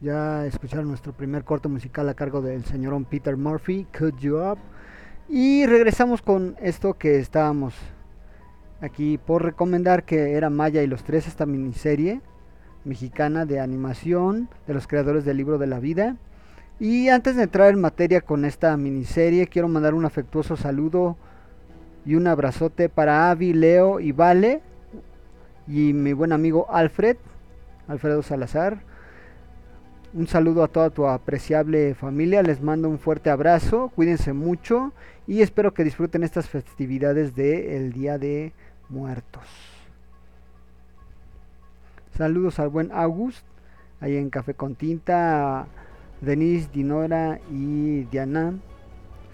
ya 0.00 0.44
escucharon 0.44 0.88
nuestro 0.88 1.12
primer 1.12 1.44
corto 1.44 1.68
musical 1.68 2.08
a 2.08 2.14
cargo 2.14 2.42
del 2.42 2.64
señorón 2.64 3.04
Peter 3.04 3.36
Murphy, 3.36 3.86
Could 3.96 4.18
You 4.18 4.38
Up. 4.38 4.58
Y 5.28 5.66
regresamos 5.66 6.20
con 6.20 6.56
esto 6.60 6.94
que 6.94 7.20
estábamos 7.20 7.72
aquí 8.80 9.18
por 9.18 9.44
recomendar 9.44 10.02
que 10.02 10.32
era 10.32 10.50
Maya 10.50 10.82
y 10.82 10.88
los 10.88 11.04
tres, 11.04 11.28
esta 11.28 11.46
miniserie 11.46 12.22
mexicana 12.84 13.46
de 13.46 13.60
animación 13.60 14.48
de 14.66 14.74
los 14.74 14.88
creadores 14.88 15.24
del 15.24 15.36
libro 15.36 15.56
de 15.56 15.68
la 15.68 15.78
vida. 15.78 16.16
Y 16.80 17.08
antes 17.08 17.36
de 17.36 17.44
entrar 17.44 17.72
en 17.72 17.80
materia 17.80 18.20
con 18.20 18.44
esta 18.44 18.76
miniserie, 18.76 19.46
quiero 19.46 19.68
mandar 19.68 19.94
un 19.94 20.04
afectuoso 20.04 20.56
saludo 20.56 21.16
y 22.04 22.16
un 22.16 22.26
abrazote 22.26 22.88
para 22.88 23.30
Avi, 23.30 23.52
Leo 23.52 24.00
y 24.00 24.10
Vale 24.10 24.60
y 25.68 25.92
mi 25.92 26.12
buen 26.12 26.32
amigo 26.32 26.66
Alfred, 26.68 27.16
Alfredo 27.90 28.22
Salazar. 28.22 28.78
Un 30.12 30.28
saludo 30.28 30.62
a 30.62 30.68
toda 30.68 30.90
tu 30.90 31.08
apreciable 31.08 31.94
familia, 31.94 32.42
les 32.42 32.62
mando 32.62 32.88
un 32.88 33.00
fuerte 33.00 33.30
abrazo, 33.30 33.90
cuídense 33.94 34.32
mucho 34.32 34.92
y 35.26 35.42
espero 35.42 35.74
que 35.74 35.84
disfruten 35.84 36.22
estas 36.22 36.48
festividades 36.48 37.34
del 37.34 37.92
Día 37.92 38.16
de 38.18 38.52
Muertos. 38.88 39.44
Saludos 42.16 42.60
al 42.60 42.68
buen 42.68 42.92
August, 42.92 43.44
ahí 44.00 44.16
en 44.16 44.30
Café 44.30 44.54
con 44.54 44.76
Tinta, 44.76 45.66
Denise, 46.20 46.68
Dinora 46.72 47.40
y 47.50 48.04
Diana. 48.04 48.54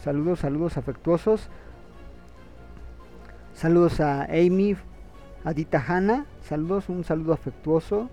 Saludos, 0.02 0.40
saludos 0.40 0.78
afectuosos. 0.78 1.50
Saludos 3.52 4.00
a 4.00 4.24
Amy, 4.24 4.76
a 5.44 5.52
Dita 5.52 5.82
Hanna. 5.86 6.26
Saludos, 6.42 6.88
un 6.88 7.04
saludo 7.04 7.32
afectuoso. 7.32 8.08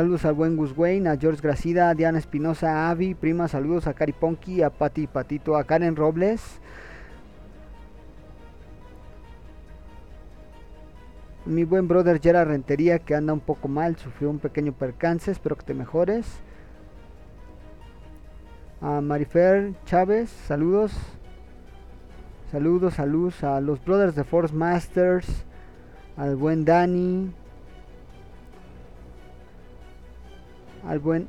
Saludos 0.00 0.24
al 0.24 0.32
buen 0.32 0.56
Gus 0.56 0.72
Wayne, 0.74 1.10
a 1.10 1.18
George 1.18 1.42
Gracida, 1.42 1.90
a 1.90 1.94
Diana 1.94 2.18
Espinosa, 2.18 2.72
a 2.72 2.90
Avi, 2.90 3.14
prima, 3.14 3.48
saludos 3.48 3.86
a 3.86 3.92
Cari 3.92 4.14
Ponky, 4.14 4.62
a 4.62 4.70
Pati 4.70 5.06
Patito, 5.06 5.58
a 5.58 5.64
Karen 5.64 5.94
Robles. 5.94 6.40
Mi 11.44 11.64
buen 11.64 11.86
brother 11.86 12.18
Gerard 12.18 12.48
Rentería 12.48 12.98
que 12.98 13.14
anda 13.14 13.34
un 13.34 13.40
poco 13.40 13.68
mal, 13.68 13.96
sufrió 13.96 14.30
un 14.30 14.38
pequeño 14.38 14.72
percance, 14.72 15.32
espero 15.32 15.56
que 15.56 15.66
te 15.66 15.74
mejores. 15.74 16.26
A 18.80 19.02
Marifer 19.02 19.74
Chávez, 19.84 20.30
saludos. 20.30 20.94
Saludos, 22.50 22.94
saludos 22.94 23.44
a 23.44 23.60
los 23.60 23.84
brothers 23.84 24.14
de 24.14 24.24
Force 24.24 24.54
Masters, 24.54 25.44
al 26.16 26.36
buen 26.36 26.64
Dani, 26.64 27.34
al 30.84 30.98
buen 30.98 31.28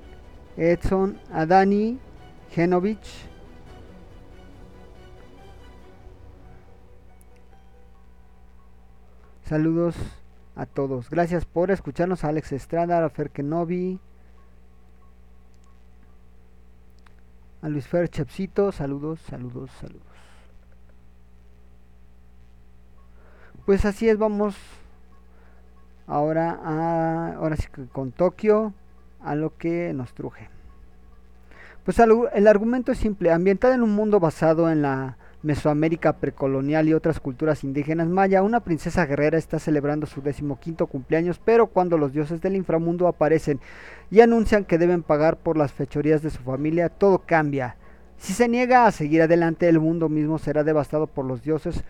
Edson, 0.58 1.20
a 1.32 1.46
Dani 1.46 2.00
Genovich. 2.52 3.30
Saludos 9.44 9.96
a 10.56 10.66
todos. 10.66 11.10
Gracias 11.10 11.46
por 11.46 11.72
escucharnos 11.72 12.24
Alex 12.24 12.52
Estrada, 12.54 13.04
a 13.04 13.10
Fer 13.10 13.32
Kenobi, 13.32 14.00
a 17.62 17.70
Luis 17.70 17.88
Fer 17.88 18.10
Chepsito. 18.10 18.72
Saludos, 18.72 19.20
saludos, 19.22 19.70
saludos. 19.80 20.02
Pues 23.66 23.86
así 23.86 24.10
es, 24.10 24.18
vamos 24.18 24.56
ahora 26.08 26.60
a 26.64 27.36
ahora 27.36 27.56
sí 27.56 27.68
con 27.92 28.12
Tokio 28.12 28.74
a 29.24 29.36
lo 29.36 29.58
que 29.58 29.94
nos 29.94 30.14
truje. 30.14 30.50
Pues 31.84 31.98
el 32.00 32.48
argumento 32.48 32.92
es 32.92 33.00
simple, 33.00 33.32
ambientada 33.32 33.74
en 33.74 33.82
un 33.82 33.96
mundo 33.96 34.20
basado 34.20 34.70
en 34.70 34.82
la 34.84 35.18
Mesoamérica 35.44 36.18
precolonial 36.18 36.88
y 36.88 36.94
otras 36.94 37.20
culturas 37.20 37.64
indígenas 37.64 38.08
maya, 38.08 38.44
una 38.44 38.60
princesa 38.60 39.08
guerrera 39.08 39.40
está 39.40 39.58
celebrando 39.58 40.06
su 40.06 40.22
decimoquinto 40.22 40.86
cumpleaños, 40.86 41.42
pero 41.44 41.68
cuando 41.68 41.98
los 41.98 42.14
dioses 42.14 42.42
del 42.42 42.56
inframundo 42.56 43.08
aparecen 43.08 43.60
y 44.12 44.22
anuncian 44.22 44.66
que 44.66 44.78
deben 44.78 45.02
pagar 45.02 45.38
por 45.38 45.58
las 45.58 45.72
fechorías 45.72 46.22
de 46.22 46.30
su 46.30 46.44
familia, 46.44 46.90
todo 46.90 47.24
cambia. 47.26 47.76
Si 48.18 48.34
se 48.34 48.48
niega 48.48 48.86
a 48.86 48.92
seguir 48.92 49.24
adelante, 49.24 49.68
el 49.68 49.80
mundo 49.80 50.10
mismo 50.10 50.38
será 50.38 50.64
devastado 50.64 51.08
por 51.08 51.26
los 51.26 51.42
dioses, 51.42 51.84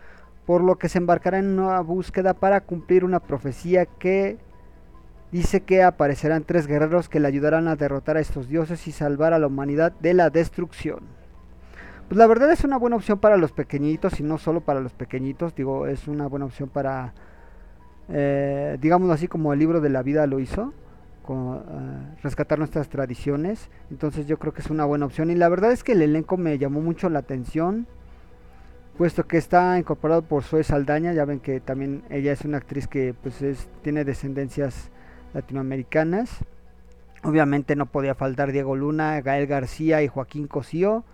por 0.46 0.62
lo 0.62 0.76
que 0.76 0.88
se 0.88 0.96
embarcará 0.96 1.38
en 1.38 1.58
una 1.58 1.80
búsqueda 1.80 2.32
para 2.32 2.62
cumplir 2.62 3.04
una 3.04 3.20
profecía 3.20 3.84
que 3.84 4.38
dice 5.32 5.62
que 5.62 5.82
aparecerán 5.82 6.44
tres 6.44 6.66
guerreros 6.66 7.08
que 7.08 7.18
le 7.18 7.26
ayudarán 7.26 7.66
a 7.66 7.76
derrotar 7.76 8.18
a 8.18 8.20
estos 8.20 8.48
dioses 8.48 8.86
y 8.86 8.92
salvar 8.92 9.32
a 9.32 9.38
la 9.38 9.46
humanidad 9.46 9.92
de 10.00 10.14
la 10.14 10.30
destrucción. 10.30 11.00
Pues 12.08 12.18
la 12.18 12.26
verdad 12.26 12.52
es 12.52 12.62
una 12.64 12.76
buena 12.76 12.96
opción 12.96 13.18
para 13.18 13.38
los 13.38 13.52
pequeñitos 13.52 14.20
y 14.20 14.22
no 14.22 14.36
solo 14.36 14.60
para 14.60 14.80
los 14.80 14.92
pequeñitos, 14.92 15.54
digo, 15.54 15.86
es 15.86 16.06
una 16.06 16.26
buena 16.26 16.44
opción 16.44 16.68
para, 16.68 17.14
eh, 18.10 18.76
digamos 18.82 19.10
así 19.10 19.28
como 19.28 19.54
el 19.54 19.58
libro 19.58 19.80
de 19.80 19.88
la 19.88 20.02
vida 20.02 20.26
lo 20.26 20.38
hizo, 20.38 20.74
con, 21.22 21.56
eh, 21.56 22.16
rescatar 22.22 22.58
nuestras 22.58 22.90
tradiciones. 22.90 23.70
Entonces 23.90 24.26
yo 24.26 24.38
creo 24.38 24.52
que 24.52 24.60
es 24.60 24.68
una 24.68 24.84
buena 24.84 25.06
opción 25.06 25.30
y 25.30 25.34
la 25.34 25.48
verdad 25.48 25.72
es 25.72 25.82
que 25.82 25.92
el 25.92 26.02
elenco 26.02 26.36
me 26.36 26.58
llamó 26.58 26.82
mucho 26.82 27.08
la 27.08 27.20
atención, 27.20 27.86
puesto 28.98 29.26
que 29.26 29.38
está 29.38 29.78
incorporado 29.78 30.20
por 30.20 30.42
Zoe 30.42 30.64
Saldaña, 30.64 31.14
ya 31.14 31.24
ven 31.24 31.40
que 31.40 31.60
también 31.60 32.02
ella 32.10 32.32
es 32.32 32.44
una 32.44 32.58
actriz 32.58 32.86
que 32.86 33.14
pues 33.14 33.40
es, 33.40 33.70
tiene 33.80 34.04
descendencias 34.04 34.90
latinoamericanas. 35.34 36.38
Obviamente 37.22 37.76
no 37.76 37.86
podía 37.86 38.14
faltar 38.14 38.52
Diego 38.52 38.74
Luna, 38.74 39.20
Gael 39.20 39.46
García 39.46 40.02
y 40.02 40.08
Joaquín 40.08 40.48
Cosío. 40.48 41.04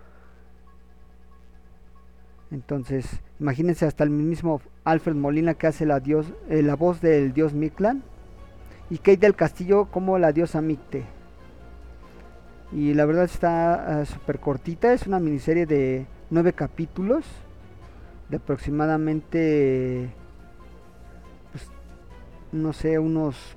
Entonces, 2.51 3.21
imagínense 3.39 3.85
hasta 3.85 4.03
el 4.03 4.09
mismo 4.09 4.61
Alfred 4.83 5.15
Molina 5.15 5.53
que 5.53 5.67
hace 5.67 5.85
la, 5.85 5.99
dios, 5.99 6.33
eh, 6.49 6.63
la 6.63 6.75
voz 6.75 6.99
del 6.99 7.31
dios 7.33 7.53
Mictlan. 7.53 8.01
Y 8.89 8.97
Kate 8.97 9.17
del 9.17 9.35
Castillo 9.35 9.85
como 9.85 10.17
la 10.17 10.31
diosa 10.31 10.61
Micte. 10.61 11.03
Y 12.71 12.95
la 12.95 13.05
verdad 13.05 13.25
está 13.25 14.01
uh, 14.01 14.05
súper 14.05 14.39
cortita. 14.39 14.93
Es 14.93 15.05
una 15.05 15.19
miniserie 15.19 15.67
de 15.67 16.07
nueve 16.31 16.53
capítulos. 16.53 17.23
De 18.29 18.37
aproximadamente, 18.37 20.09
pues, 21.51 21.69
no 22.51 22.73
sé, 22.73 22.97
unos... 22.97 23.55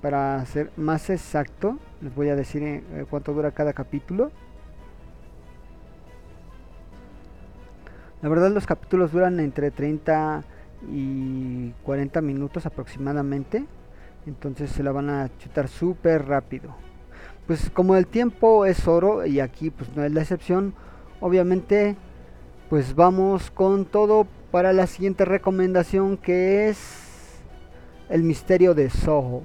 Para 0.00 0.44
ser 0.46 0.70
más 0.76 1.10
exacto, 1.10 1.78
les 2.00 2.14
voy 2.14 2.30
a 2.30 2.36
decir 2.36 2.62
eh, 2.62 3.04
cuánto 3.10 3.34
dura 3.34 3.50
cada 3.50 3.72
capítulo. 3.72 4.30
La 8.22 8.28
verdad 8.28 8.50
los 8.50 8.66
capítulos 8.66 9.12
duran 9.12 9.40
entre 9.40 9.70
30 9.70 10.44
y 10.90 11.70
40 11.84 12.20
minutos 12.22 12.66
aproximadamente. 12.66 13.64
Entonces 14.26 14.70
se 14.70 14.82
la 14.82 14.92
van 14.92 15.10
a 15.10 15.30
chutar 15.38 15.68
súper 15.68 16.26
rápido. 16.26 16.74
Pues 17.46 17.70
como 17.70 17.96
el 17.96 18.06
tiempo 18.06 18.64
es 18.66 18.86
oro 18.86 19.26
y 19.26 19.40
aquí 19.40 19.70
pues 19.70 19.94
no 19.96 20.04
es 20.04 20.12
la 20.12 20.20
excepción, 20.20 20.74
obviamente 21.20 21.96
pues 22.68 22.94
vamos 22.94 23.50
con 23.50 23.84
todo 23.84 24.26
para 24.50 24.72
la 24.72 24.86
siguiente 24.86 25.24
recomendación 25.24 26.16
que 26.16 26.68
es 26.68 27.40
El 28.08 28.22
misterio 28.22 28.74
de 28.74 28.90
Soho. 28.90 29.42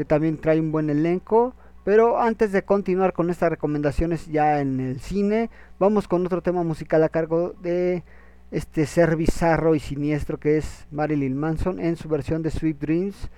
Que 0.00 0.06
también 0.06 0.38
trae 0.38 0.58
un 0.58 0.72
buen 0.72 0.88
elenco. 0.88 1.52
Pero 1.84 2.18
antes 2.18 2.52
de 2.52 2.62
continuar 2.62 3.12
con 3.12 3.28
estas 3.28 3.50
recomendaciones 3.50 4.28
ya 4.28 4.62
en 4.62 4.80
el 4.80 4.98
cine, 4.98 5.50
vamos 5.78 6.08
con 6.08 6.24
otro 6.24 6.40
tema 6.40 6.62
musical 6.62 7.02
a 7.02 7.10
cargo 7.10 7.52
de 7.60 8.02
este 8.50 8.86
ser 8.86 9.14
bizarro 9.16 9.74
y 9.74 9.78
siniestro 9.78 10.40
que 10.40 10.56
es 10.56 10.86
Marilyn 10.90 11.36
Manson 11.36 11.80
en 11.80 11.96
su 11.96 12.08
versión 12.08 12.40
de 12.40 12.50
Sweet 12.50 12.78
Dreams, 12.78 13.28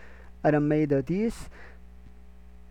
Iron 0.45 0.69
Made 0.69 0.97
of 0.97 1.05
This. 1.05 1.35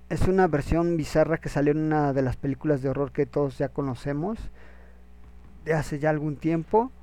Es 0.07 0.21
una 0.21 0.47
versión 0.47 0.95
bizarra 0.95 1.39
que 1.39 1.49
salió 1.49 1.73
en 1.73 1.79
una 1.79 2.13
de 2.13 2.21
las 2.21 2.37
películas 2.37 2.81
de 2.81 2.87
horror 2.87 3.11
que 3.11 3.25
todos 3.25 3.57
ya 3.57 3.67
conocemos 3.67 4.39
de 5.65 5.73
hace 5.73 5.99
ya 5.99 6.11
algún 6.11 6.37
tiempo. 6.37 6.93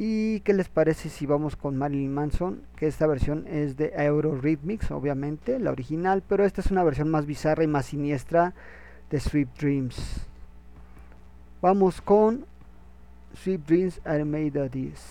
¿Y 0.00 0.38
qué 0.42 0.54
les 0.54 0.68
parece 0.68 1.08
si 1.08 1.26
vamos 1.26 1.56
con 1.56 1.76
Marilyn 1.76 2.14
Manson? 2.14 2.62
Que 2.76 2.86
esta 2.86 3.08
versión 3.08 3.48
es 3.48 3.76
de 3.76 3.92
Eurorhythmics, 3.96 4.92
obviamente, 4.92 5.58
la 5.58 5.72
original, 5.72 6.22
pero 6.28 6.44
esta 6.44 6.60
es 6.60 6.70
una 6.70 6.84
versión 6.84 7.10
más 7.10 7.26
bizarra 7.26 7.64
y 7.64 7.66
más 7.66 7.86
siniestra 7.86 8.54
de 9.10 9.18
Sweet 9.18 9.48
Dreams. 9.58 10.24
Vamos 11.60 12.00
con 12.00 12.46
Sweet 13.42 13.66
Dreams 13.66 14.00
Are 14.04 14.24
Made 14.24 14.62
of 14.62 14.70
This. 14.70 15.04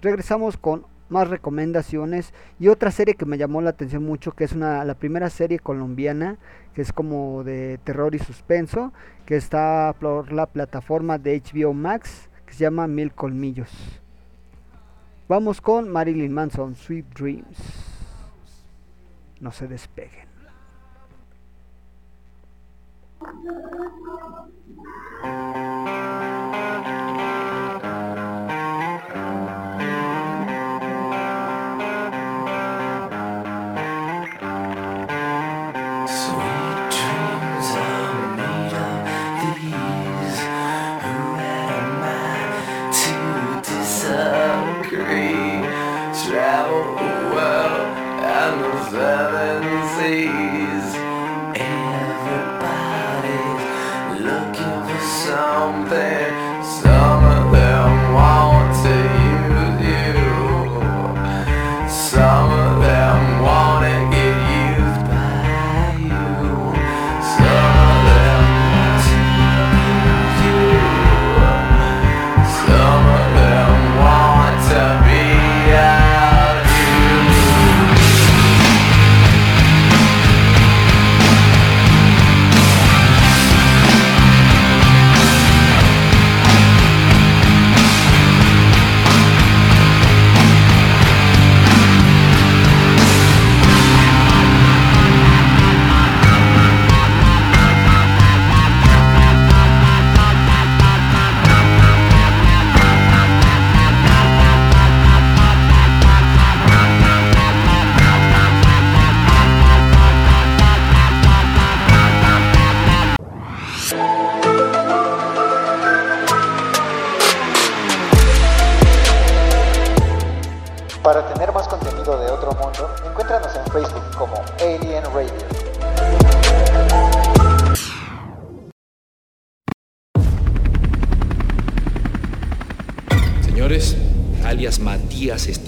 Regresamos 0.00 0.56
con 0.56 0.84
más 1.08 1.28
recomendaciones 1.28 2.34
y 2.58 2.66
otra 2.66 2.90
serie 2.90 3.14
que 3.14 3.24
me 3.24 3.38
llamó 3.38 3.62
la 3.62 3.70
atención 3.70 4.02
mucho, 4.02 4.32
que 4.32 4.42
es 4.42 4.52
una, 4.52 4.84
la 4.84 4.94
primera 4.94 5.30
serie 5.30 5.60
colombiana, 5.60 6.38
que 6.74 6.82
es 6.82 6.92
como 6.92 7.44
de 7.44 7.78
terror 7.84 8.16
y 8.16 8.18
suspenso, 8.18 8.92
que 9.26 9.36
está 9.36 9.94
por 10.00 10.32
la 10.32 10.46
plataforma 10.46 11.18
de 11.18 11.40
HBO 11.40 11.72
Max, 11.72 12.28
se 12.52 12.64
llama 12.64 12.86
Mil 12.86 13.12
Colmillos. 13.12 13.70
Vamos 15.28 15.60
con 15.60 15.88
Marilyn 15.88 16.32
Manson, 16.32 16.74
Sweet 16.74 17.06
Dreams. 17.14 17.58
No 19.40 19.50
se 19.50 19.66
despeguen. 19.66 20.28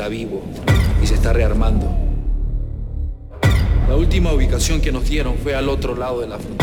Vivo 0.09 0.43
y 1.03 1.07
se 1.07 1.15
está 1.15 1.33
rearmando. 1.33 1.95
La 3.89 3.97
última 3.97 4.33
ubicación 4.33 4.81
que 4.81 4.91
nos 4.91 5.09
dieron 5.09 5.37
fue 5.37 5.55
al 5.55 5.69
otro 5.69 5.95
lado 5.95 6.21
de 6.21 6.27
la 6.27 6.39
frontera, 6.39 6.54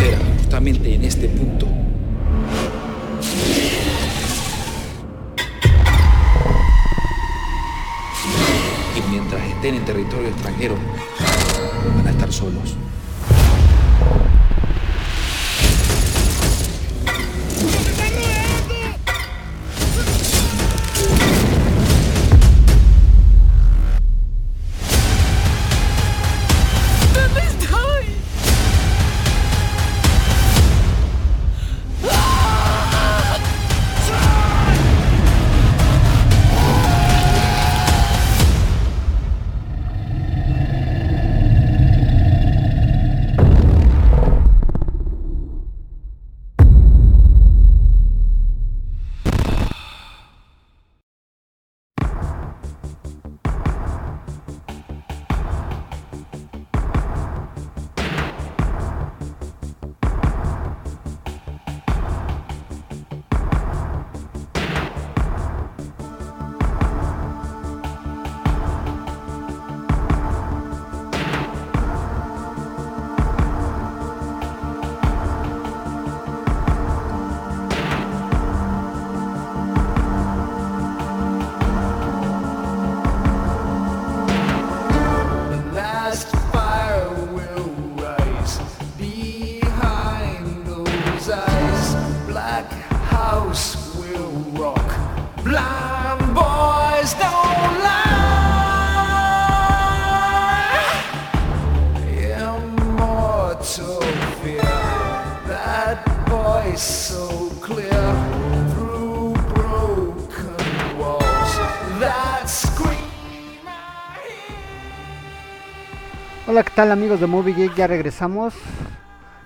Hola, 116.51 116.63
¿qué 116.63 116.71
tal 116.75 116.91
amigos 116.91 117.21
de 117.21 117.27
Movie 117.27 117.53
Geek? 117.53 117.75
Ya 117.75 117.87
regresamos 117.87 118.53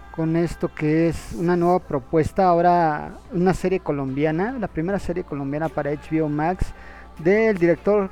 con 0.09 0.35
esto 0.35 0.73
que 0.73 1.07
es 1.07 1.33
una 1.37 1.55
nueva 1.55 1.77
propuesta, 1.77 2.47
ahora 2.47 3.19
una 3.31 3.53
serie 3.53 3.79
colombiana, 3.79 4.53
la 4.59 4.67
primera 4.67 4.97
serie 4.97 5.23
colombiana 5.23 5.69
para 5.69 5.91
HBO 5.91 6.29
Max 6.29 6.65
del 7.19 7.59
director 7.59 8.09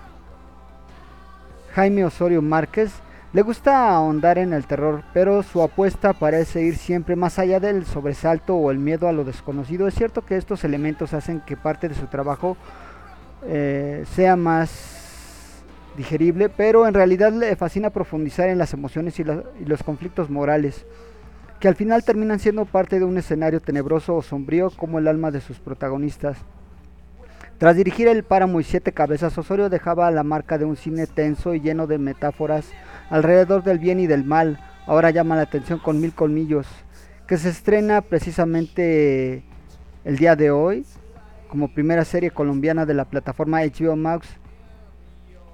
Jaime 1.74 2.06
Osorio 2.06 2.44
Márquez. 2.44 2.92
Le 3.34 3.42
gusta 3.42 3.96
ahondar 3.96 4.38
en 4.38 4.54
el 4.54 4.68
terror, 4.68 5.02
pero 5.12 5.42
su 5.42 5.64
apuesta 5.64 6.14
parece 6.14 6.62
ir 6.62 6.78
siempre 6.78 7.16
más 7.16 7.40
allá 7.40 7.60
del 7.60 7.88
sobresalto 7.88 8.54
o 8.54 8.70
el 8.70 8.78
miedo 8.78 9.08
a 9.08 9.12
lo 9.12 9.24
desconocido. 9.24 9.88
Es 9.88 9.96
cierto 9.96 10.24
que 10.24 10.38
estos 10.38 10.64
elementos 10.66 11.16
hacen 11.16 11.42
que 11.42 11.58
parte 11.58 11.90
de 11.90 11.96
su 11.96 12.06
trabajo 12.06 12.58
eh, 13.48 14.06
sea 14.14 14.36
más 14.36 14.93
digerible, 15.98 16.50
pero 16.50 16.88
en 16.88 16.94
realidad 16.94 17.32
le 17.32 17.56
fascina 17.56 17.90
profundizar 17.90 18.50
en 18.50 18.58
las 18.58 18.74
emociones 18.74 19.20
y, 19.20 19.24
los 19.24 19.84
conflictos 19.84 20.30
morales, 20.30 20.86
que 21.60 21.68
al 21.68 21.76
final 21.76 22.04
terminan 22.04 22.40
siendo 22.40 22.66
parte 22.66 23.00
de 23.00 23.06
un 23.06 23.18
escenario 23.18 23.60
tenebroso 23.60 24.16
o 24.16 24.22
sombrío 24.22 24.70
como 24.72 25.00
el 25.00 25.08
alma 25.08 25.32
de 25.32 25.42
sus 25.42 25.60
protagonistas. 25.60 26.38
Tras 27.58 27.76
dirigir 27.76 28.08
el 28.08 28.24
Páramo 28.24 28.60
y 28.60 28.64
Siete 28.64 28.92
Cabezas, 28.92 29.38
Osorio 29.38 29.70
dejaba 29.70 30.12
la 30.12 30.24
marca 30.24 30.58
de 30.58 30.66
un 30.66 30.76
cine 30.76 31.08
tenso 31.08 31.54
y 31.54 31.62
lleno 31.62 31.88
de 31.88 31.98
metáforas 31.98 32.66
alrededor 33.10 33.64
del 33.64 33.80
bien 33.80 34.00
y 34.00 34.08
del 34.08 34.26
mal. 34.26 34.60
Ahora 34.86 35.12
llama 35.12 35.36
la 35.36 35.44
atención 35.44 35.80
con 35.80 36.02
Mil 36.02 36.14
Colmillos, 36.14 36.68
que 37.28 37.38
se 37.38 37.50
estrena 37.50 38.02
precisamente 38.02 39.44
el 40.04 40.18
día 40.18 40.36
de 40.36 40.52
hoy 40.52 40.86
como 41.48 41.72
primera 41.72 42.04
serie 42.04 42.32
colombiana 42.32 42.86
de 42.86 42.96
la 42.96 43.06
plataforma 43.06 43.62
HBO 43.62 43.96
Max. 43.96 44.28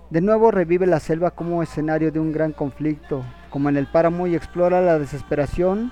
De 0.10 0.22
nuevo 0.22 0.50
revive 0.50 0.88
la 0.88 1.00
selva 1.00 1.30
como 1.30 1.62
escenario 1.62 2.12
de 2.12 2.19
un 2.19 2.32
gran 2.32 2.52
conflicto, 2.52 3.24
como 3.52 3.69
en 3.69 3.78
el 3.78 3.86
páramo, 3.86 4.26
y 4.26 4.36
explora 4.36 4.82
la 4.82 4.98
desesperación 4.98 5.91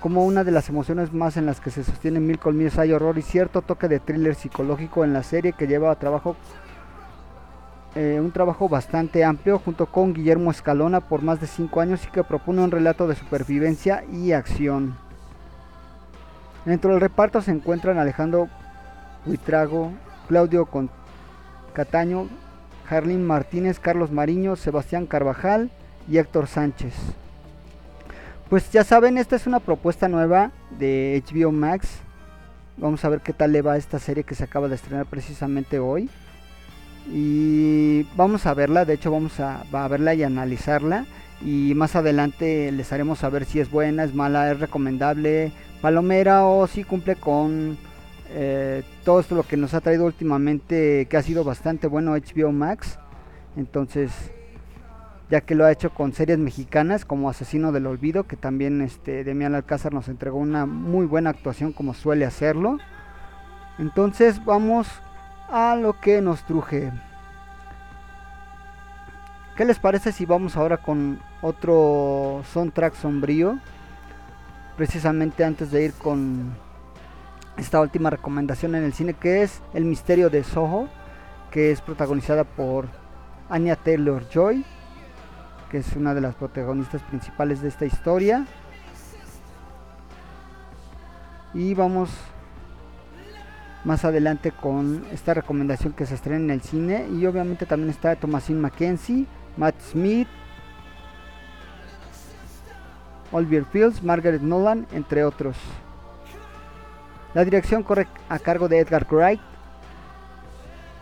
como 0.00 0.26
una 0.26 0.44
de 0.44 0.50
las 0.50 0.68
emociones 0.68 1.14
más 1.14 1.38
en 1.38 1.46
las 1.46 1.58
que 1.58 1.70
se 1.70 1.82
sostienen 1.82 2.26
Mil 2.26 2.38
Colmillos. 2.38 2.78
Hay 2.78 2.92
horror 2.92 3.16
y 3.16 3.22
cierto 3.22 3.62
toque 3.62 3.88
de 3.88 4.00
thriller 4.00 4.34
psicológico 4.34 5.02
en 5.02 5.14
la 5.14 5.22
serie 5.22 5.54
que 5.54 5.66
lleva 5.66 5.90
a 5.90 5.98
trabajo 5.98 6.36
eh, 7.94 8.20
un 8.20 8.32
trabajo 8.32 8.68
bastante 8.68 9.24
amplio 9.24 9.58
junto 9.58 9.86
con 9.86 10.12
Guillermo 10.12 10.50
Escalona 10.50 11.00
por 11.00 11.22
más 11.22 11.40
de 11.40 11.46
5 11.46 11.80
años 11.80 12.04
y 12.04 12.10
que 12.10 12.22
propone 12.22 12.62
un 12.62 12.70
relato 12.70 13.08
de 13.08 13.16
supervivencia 13.16 14.04
y 14.12 14.32
acción. 14.32 14.94
Dentro 16.66 16.90
del 16.90 17.00
reparto 17.00 17.40
se 17.40 17.50
encuentran 17.50 17.98
Alejandro 17.98 18.48
Huitrago, 19.24 19.90
Claudio 20.28 20.68
Cataño, 21.72 22.28
Jarlín 22.88 23.26
Martínez, 23.26 23.78
Carlos 23.78 24.10
Mariño, 24.10 24.56
Sebastián 24.56 25.06
Carvajal 25.06 25.70
y 26.10 26.16
Héctor 26.18 26.46
Sánchez. 26.46 26.94
Pues 28.48 28.70
ya 28.72 28.82
saben, 28.82 29.18
esta 29.18 29.36
es 29.36 29.46
una 29.46 29.60
propuesta 29.60 30.08
nueva 30.08 30.52
de 30.78 31.22
HBO 31.26 31.52
Max. 31.52 31.88
Vamos 32.78 33.04
a 33.04 33.10
ver 33.10 33.20
qué 33.20 33.34
tal 33.34 33.52
le 33.52 33.60
va 33.60 33.74
a 33.74 33.76
esta 33.76 33.98
serie 33.98 34.24
que 34.24 34.34
se 34.34 34.44
acaba 34.44 34.68
de 34.68 34.76
estrenar 34.76 35.04
precisamente 35.04 35.78
hoy. 35.78 36.08
Y 37.12 38.04
vamos 38.16 38.46
a 38.46 38.54
verla, 38.54 38.86
de 38.86 38.94
hecho 38.94 39.10
vamos 39.10 39.38
a, 39.38 39.64
a 39.70 39.88
verla 39.88 40.14
y 40.14 40.22
analizarla. 40.22 41.04
Y 41.42 41.74
más 41.74 41.94
adelante 41.94 42.72
les 42.72 42.90
haremos 42.92 43.18
saber 43.18 43.44
si 43.44 43.60
es 43.60 43.70
buena, 43.70 44.04
es 44.04 44.14
mala, 44.14 44.50
es 44.50 44.60
recomendable, 44.60 45.52
palomera 45.82 46.46
o 46.46 46.66
si 46.66 46.84
cumple 46.84 47.16
con 47.16 47.76
eh, 48.30 48.82
todo 49.04 49.20
esto 49.20 49.34
lo 49.34 49.42
que 49.42 49.56
nos 49.56 49.74
ha 49.74 49.80
traído 49.80 50.04
últimamente, 50.04 51.06
que 51.06 51.16
ha 51.16 51.22
sido 51.22 51.44
bastante 51.44 51.86
bueno 51.86 52.12
HBO 52.12 52.52
Max. 52.52 52.98
Entonces, 53.56 54.12
ya 55.30 55.40
que 55.40 55.54
lo 55.54 55.64
ha 55.64 55.72
hecho 55.72 55.90
con 55.90 56.12
series 56.12 56.38
mexicanas 56.38 57.04
como 57.04 57.28
Asesino 57.28 57.72
del 57.72 57.86
Olvido, 57.86 58.24
que 58.24 58.36
también 58.36 58.82
este 58.82 59.24
Demian 59.24 59.54
Alcázar 59.54 59.92
nos 59.92 60.08
entregó 60.08 60.38
una 60.38 60.66
muy 60.66 61.06
buena 61.06 61.30
actuación 61.30 61.72
como 61.72 61.94
suele 61.94 62.24
hacerlo. 62.24 62.78
Entonces, 63.78 64.44
vamos 64.44 64.88
a 65.50 65.76
lo 65.76 65.98
que 66.00 66.20
nos 66.20 66.44
truje. 66.44 66.92
¿Qué 69.56 69.64
les 69.64 69.78
parece 69.78 70.12
si 70.12 70.24
vamos 70.24 70.56
ahora 70.56 70.76
con 70.76 71.20
otro 71.42 72.42
soundtrack 72.52 72.94
sombrío? 72.94 73.58
Precisamente 74.76 75.42
antes 75.44 75.72
de 75.72 75.86
ir 75.86 75.92
con 75.94 76.54
esta 77.58 77.80
última 77.80 78.08
recomendación 78.10 78.74
en 78.74 78.84
el 78.84 78.92
cine 78.92 79.14
que 79.14 79.42
es 79.42 79.60
El 79.74 79.84
misterio 79.84 80.30
de 80.30 80.44
Soho, 80.44 80.88
que 81.50 81.72
es 81.72 81.80
protagonizada 81.80 82.44
por 82.44 82.86
Anya 83.50 83.76
Taylor 83.76 84.22
Joy, 84.30 84.64
que 85.70 85.78
es 85.78 85.96
una 85.96 86.14
de 86.14 86.20
las 86.20 86.34
protagonistas 86.34 87.02
principales 87.02 87.60
de 87.60 87.68
esta 87.68 87.84
historia. 87.84 88.46
Y 91.52 91.74
vamos 91.74 92.10
más 93.84 94.04
adelante 94.04 94.52
con 94.52 95.04
esta 95.12 95.34
recomendación 95.34 95.92
que 95.92 96.06
se 96.06 96.14
estrena 96.14 96.44
en 96.44 96.50
el 96.50 96.60
cine. 96.60 97.08
Y 97.10 97.26
obviamente 97.26 97.66
también 97.66 97.90
está 97.90 98.14
Thomasin 98.16 98.60
Mackenzie, 98.60 99.26
Matt 99.56 99.80
Smith, 99.80 100.28
Oliver 103.32 103.64
Fields, 103.64 104.02
Margaret 104.02 104.42
Nolan, 104.42 104.86
entre 104.92 105.24
otros. 105.24 105.56
La 107.34 107.44
dirección 107.44 107.82
corre 107.82 108.08
a 108.28 108.38
cargo 108.38 108.68
de 108.68 108.78
Edgar 108.78 109.06
Wright 109.10 109.40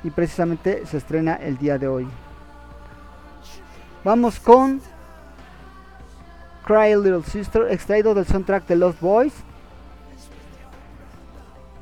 y 0.02 0.10
precisamente 0.10 0.84
se 0.86 0.98
estrena 0.98 1.34
el 1.34 1.56
día 1.58 1.78
de 1.78 1.88
hoy. 1.88 2.08
Vamos 4.04 4.38
con 4.40 4.80
Cry 6.64 6.94
Little 6.94 7.22
Sister, 7.22 7.66
extraído 7.70 8.14
del 8.14 8.26
soundtrack 8.26 8.66
de 8.66 8.76
Lost 8.76 9.00
Boys, 9.00 9.32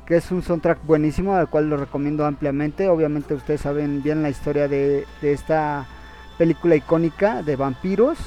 que 0.05 0.17
es 0.17 0.31
un 0.31 0.43
soundtrack 0.43 0.85
buenísimo, 0.85 1.35
al 1.35 1.49
cual 1.49 1.69
lo 1.69 1.77
recomiendo 1.77 2.25
ampliamente. 2.25 2.87
Obviamente 2.87 3.33
ustedes 3.33 3.61
saben 3.61 4.03
bien 4.03 4.21
la 4.21 4.29
historia 4.29 4.67
de, 4.67 5.05
de 5.21 5.33
esta 5.33 5.87
película 6.37 6.75
icónica 6.75 7.41
de 7.41 7.55
vampiros, 7.55 8.19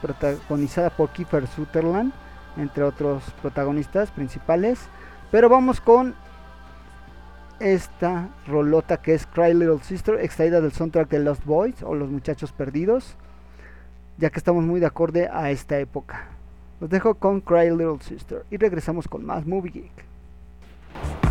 protagonizada 0.00 0.90
por 0.90 1.10
Kiefer 1.10 1.46
Sutherland, 1.46 2.12
entre 2.56 2.82
otros 2.82 3.22
protagonistas 3.42 4.10
principales. 4.10 4.78
Pero 5.30 5.48
vamos 5.48 5.80
con 5.80 6.14
esta 7.58 8.28
rolota 8.46 8.98
que 8.98 9.14
es 9.14 9.26
Cry 9.26 9.54
Little 9.54 9.82
Sister, 9.82 10.20
extraída 10.20 10.60
del 10.60 10.72
soundtrack 10.72 11.08
de 11.08 11.20
Lost 11.20 11.44
Boys 11.44 11.82
o 11.82 11.94
Los 11.94 12.10
Muchachos 12.10 12.52
Perdidos, 12.52 13.16
ya 14.18 14.30
que 14.30 14.38
estamos 14.38 14.64
muy 14.64 14.80
de 14.80 14.86
acorde 14.86 15.28
a 15.32 15.50
esta 15.50 15.78
época. 15.78 16.28
Los 16.80 16.90
dejo 16.90 17.14
con 17.14 17.40
Cry 17.40 17.70
Little 17.70 17.98
Sister 18.00 18.44
y 18.50 18.56
regresamos 18.56 19.08
con 19.08 19.24
más 19.24 19.46
Movie 19.46 19.72
Geek. 19.72 21.25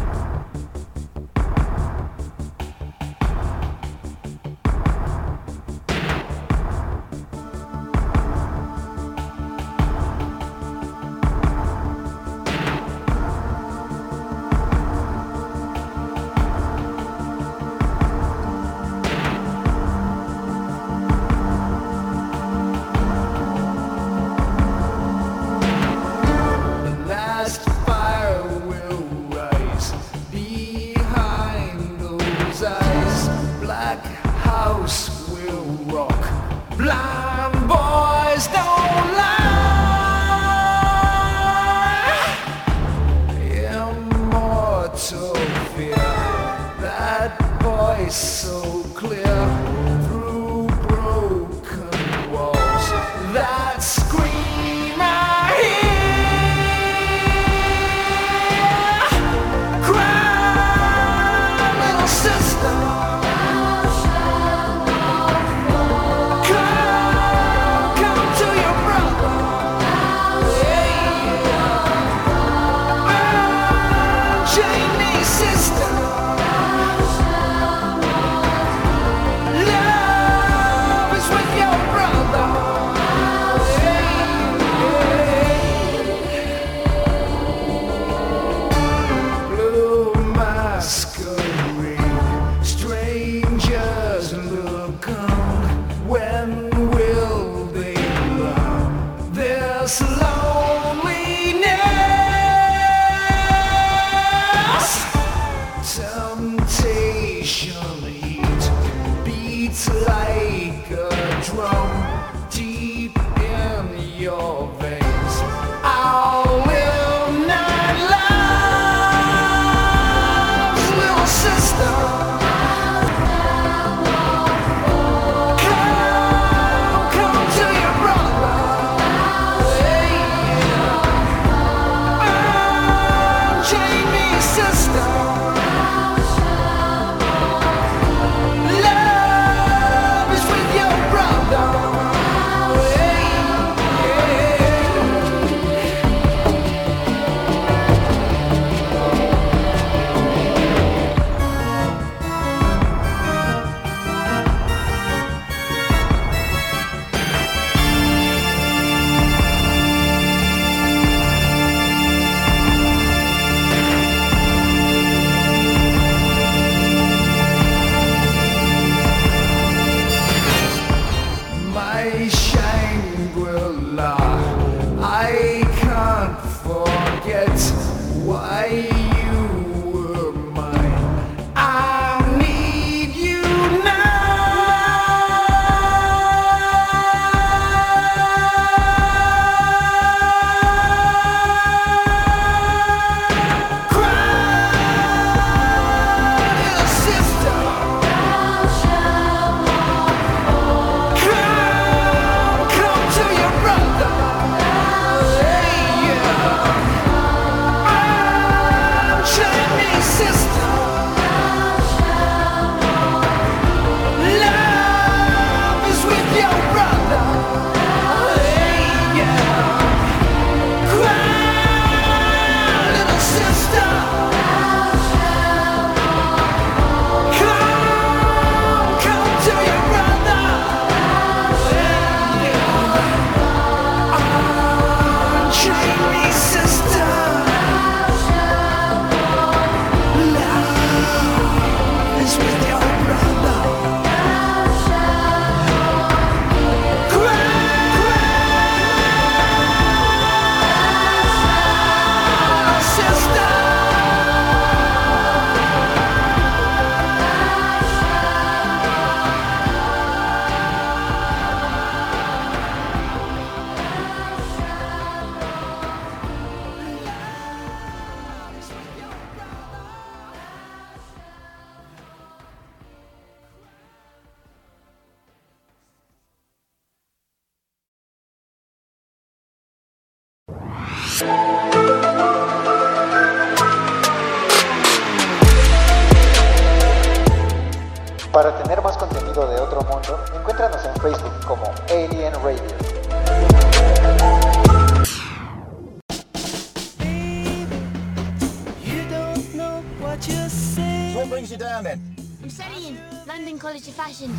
London 303.25 303.57
College 303.57 303.87
of 303.87 303.93
Fashion. 303.93 304.29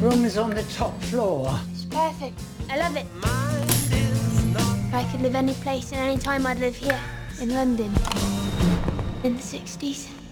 Room 0.00 0.24
is 0.24 0.38
on 0.38 0.50
the 0.50 0.62
top 0.74 1.00
floor. 1.02 1.58
It's 1.72 1.84
perfect. 1.86 2.40
I 2.70 2.78
love 2.78 2.96
it. 2.96 3.06
If 4.86 4.94
I 4.94 5.04
could 5.10 5.22
live 5.22 5.34
any 5.34 5.54
place 5.54 5.90
and 5.90 6.00
any 6.00 6.18
time, 6.18 6.46
I'd 6.46 6.60
live 6.60 6.76
here 6.76 7.00
in 7.40 7.50
London 7.50 7.92
in 9.24 9.36
the 9.36 9.42
60s. 9.42 10.23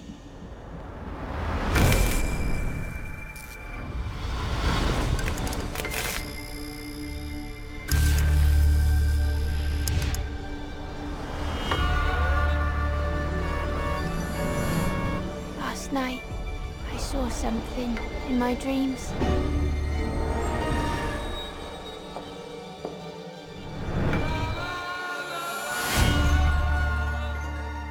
My 18.53 18.61
dreams. 18.61 19.13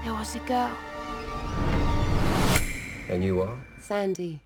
There 0.04 0.14
was 0.14 0.36
a 0.36 0.40
girl. 0.46 0.72
And 3.10 3.24
you 3.24 3.42
are? 3.42 3.58
Sandy. 3.80 4.40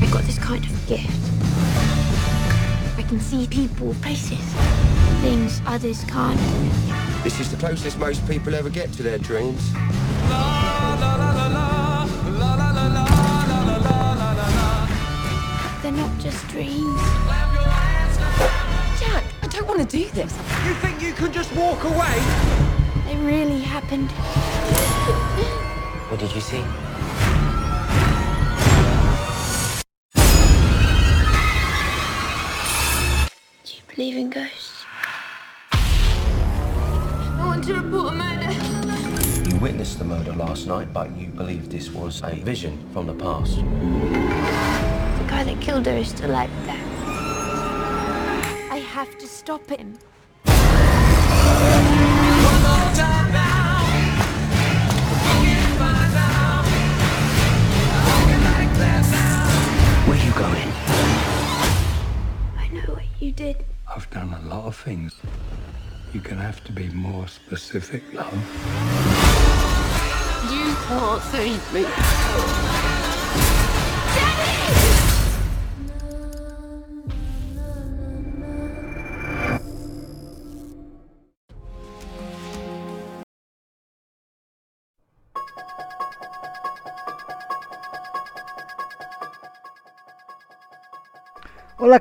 I 0.00 0.08
got 0.12 0.22
this 0.22 0.38
kind 0.38 0.64
of 0.64 0.86
gift. 0.86 1.73
I 3.04 3.06
can 3.06 3.20
see 3.20 3.46
people, 3.46 3.92
places, 4.00 4.40
things 5.20 5.60
others 5.66 6.02
can't. 6.04 6.40
This 7.22 7.38
is 7.38 7.50
the 7.50 7.58
closest 7.58 7.98
most 7.98 8.26
people 8.26 8.54
ever 8.54 8.70
get 8.70 8.94
to 8.94 9.02
their 9.02 9.18
dreams. 9.18 9.74
They're 15.82 15.92
not 15.92 16.18
just 16.18 16.48
dreams. 16.48 17.02
Jack, 18.98 19.24
I 19.42 19.48
don't 19.50 19.68
want 19.68 19.80
to 19.80 19.96
do 19.98 20.08
this. 20.12 20.32
You 20.66 20.72
think 20.76 21.02
you 21.02 21.12
can 21.12 21.30
just 21.30 21.54
walk 21.54 21.84
away? 21.84 22.22
They 23.04 23.16
really 23.16 23.60
happened. 23.60 24.10
What 26.08 26.20
did 26.20 26.34
you 26.34 26.40
see? 26.40 26.64
Believe 33.94 34.16
in 34.16 34.28
ghosts? 34.28 34.84
I 35.72 37.42
want 37.46 37.64
to 37.64 37.74
report 37.74 38.12
a 38.12 38.16
murder. 38.16 38.50
You 39.48 39.56
witnessed 39.60 39.98
the 39.98 40.04
murder 40.04 40.32
last 40.32 40.66
night, 40.66 40.92
but 40.92 41.16
you 41.16 41.28
believe 41.28 41.70
this 41.70 41.90
was 41.90 42.20
a 42.24 42.34
vision 42.34 42.76
from 42.92 43.06
the 43.06 43.14
past. 43.14 43.56
The 43.56 43.62
guy 45.28 45.44
that 45.44 45.60
killed 45.60 45.86
her 45.86 45.96
is 45.96 46.08
still 46.08 46.34
out 46.34 46.50
there. 46.66 46.74
I 48.70 48.78
have 48.78 49.16
to 49.18 49.28
stop 49.28 49.70
him. 49.70 49.96
Where 60.06 60.18
are 60.18 60.24
you 60.24 60.32
going? 60.32 60.72
I 62.58 62.68
know 62.72 62.94
what 62.94 63.04
you 63.20 63.30
did. 63.30 63.64
I've 63.96 64.10
done 64.10 64.32
a 64.32 64.42
lot 64.48 64.64
of 64.64 64.74
things. 64.74 65.14
You're 66.12 66.22
gonna 66.24 66.42
have 66.42 66.64
to 66.64 66.72
be 66.72 66.88
more 66.88 67.28
specific, 67.28 68.02
love. 68.12 68.32
You 70.50 70.74
can't 70.88 71.22
save 71.22 71.72
me. 71.72 72.83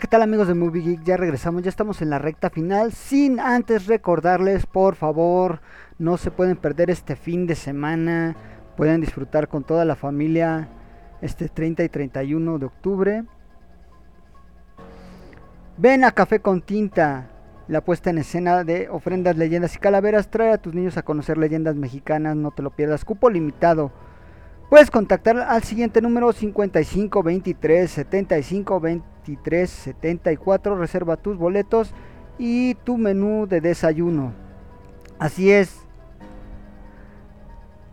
¿Qué 0.03 0.07
tal 0.07 0.21
amigos 0.21 0.49
de 0.49 0.53
Movie 0.53 0.81
Geek? 0.81 1.03
Ya 1.05 1.15
regresamos, 1.15 1.63
ya 1.63 1.69
estamos 1.69 2.01
en 2.01 2.09
la 2.09 2.19
recta 2.19 2.49
final. 2.49 2.91
Sin 2.91 3.39
antes 3.39 3.87
recordarles, 3.87 4.65
por 4.65 4.95
favor, 4.95 5.61
no 5.97 6.17
se 6.17 6.29
pueden 6.29 6.57
perder 6.57 6.89
este 6.89 7.15
fin 7.15 7.47
de 7.47 7.55
semana. 7.55 8.35
Pueden 8.75 8.99
disfrutar 8.99 9.47
con 9.47 9.63
toda 9.63 9.85
la 9.85 9.95
familia 9.95 10.67
este 11.21 11.47
30 11.47 11.85
y 11.85 11.89
31 11.89 12.59
de 12.59 12.65
octubre. 12.65 13.23
Ven 15.77 16.03
a 16.03 16.11
Café 16.11 16.41
con 16.41 16.61
Tinta, 16.61 17.29
la 17.69 17.79
puesta 17.79 18.09
en 18.09 18.17
escena 18.17 18.65
de 18.65 18.89
ofrendas, 18.89 19.37
leyendas 19.37 19.73
y 19.73 19.79
calaveras. 19.79 20.29
Trae 20.29 20.51
a 20.51 20.57
tus 20.57 20.73
niños 20.73 20.97
a 20.97 21.03
conocer 21.03 21.37
leyendas 21.37 21.77
mexicanas, 21.77 22.35
no 22.35 22.51
te 22.51 22.61
lo 22.61 22.71
pierdas. 22.71 23.05
Cupo 23.05 23.29
limitado. 23.29 23.93
Puedes 24.69 24.91
contactar 24.91 25.37
al 25.37 25.63
siguiente 25.63 26.01
número 26.01 26.33
55 26.33 27.23
23 27.23 27.89
75 27.89 28.79
23 28.81 29.12
74. 29.25 30.77
Reserva 30.77 31.17
tus 31.17 31.37
boletos 31.37 31.93
y 32.37 32.75
tu 32.75 32.97
menú 32.97 33.47
de 33.47 33.61
desayuno. 33.61 34.33
Así 35.19 35.51
es. 35.51 35.79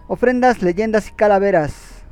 Ofrendas, 0.08 0.62
leyendas 0.62 1.08
y 1.08 1.12
calaveras. 1.12 2.02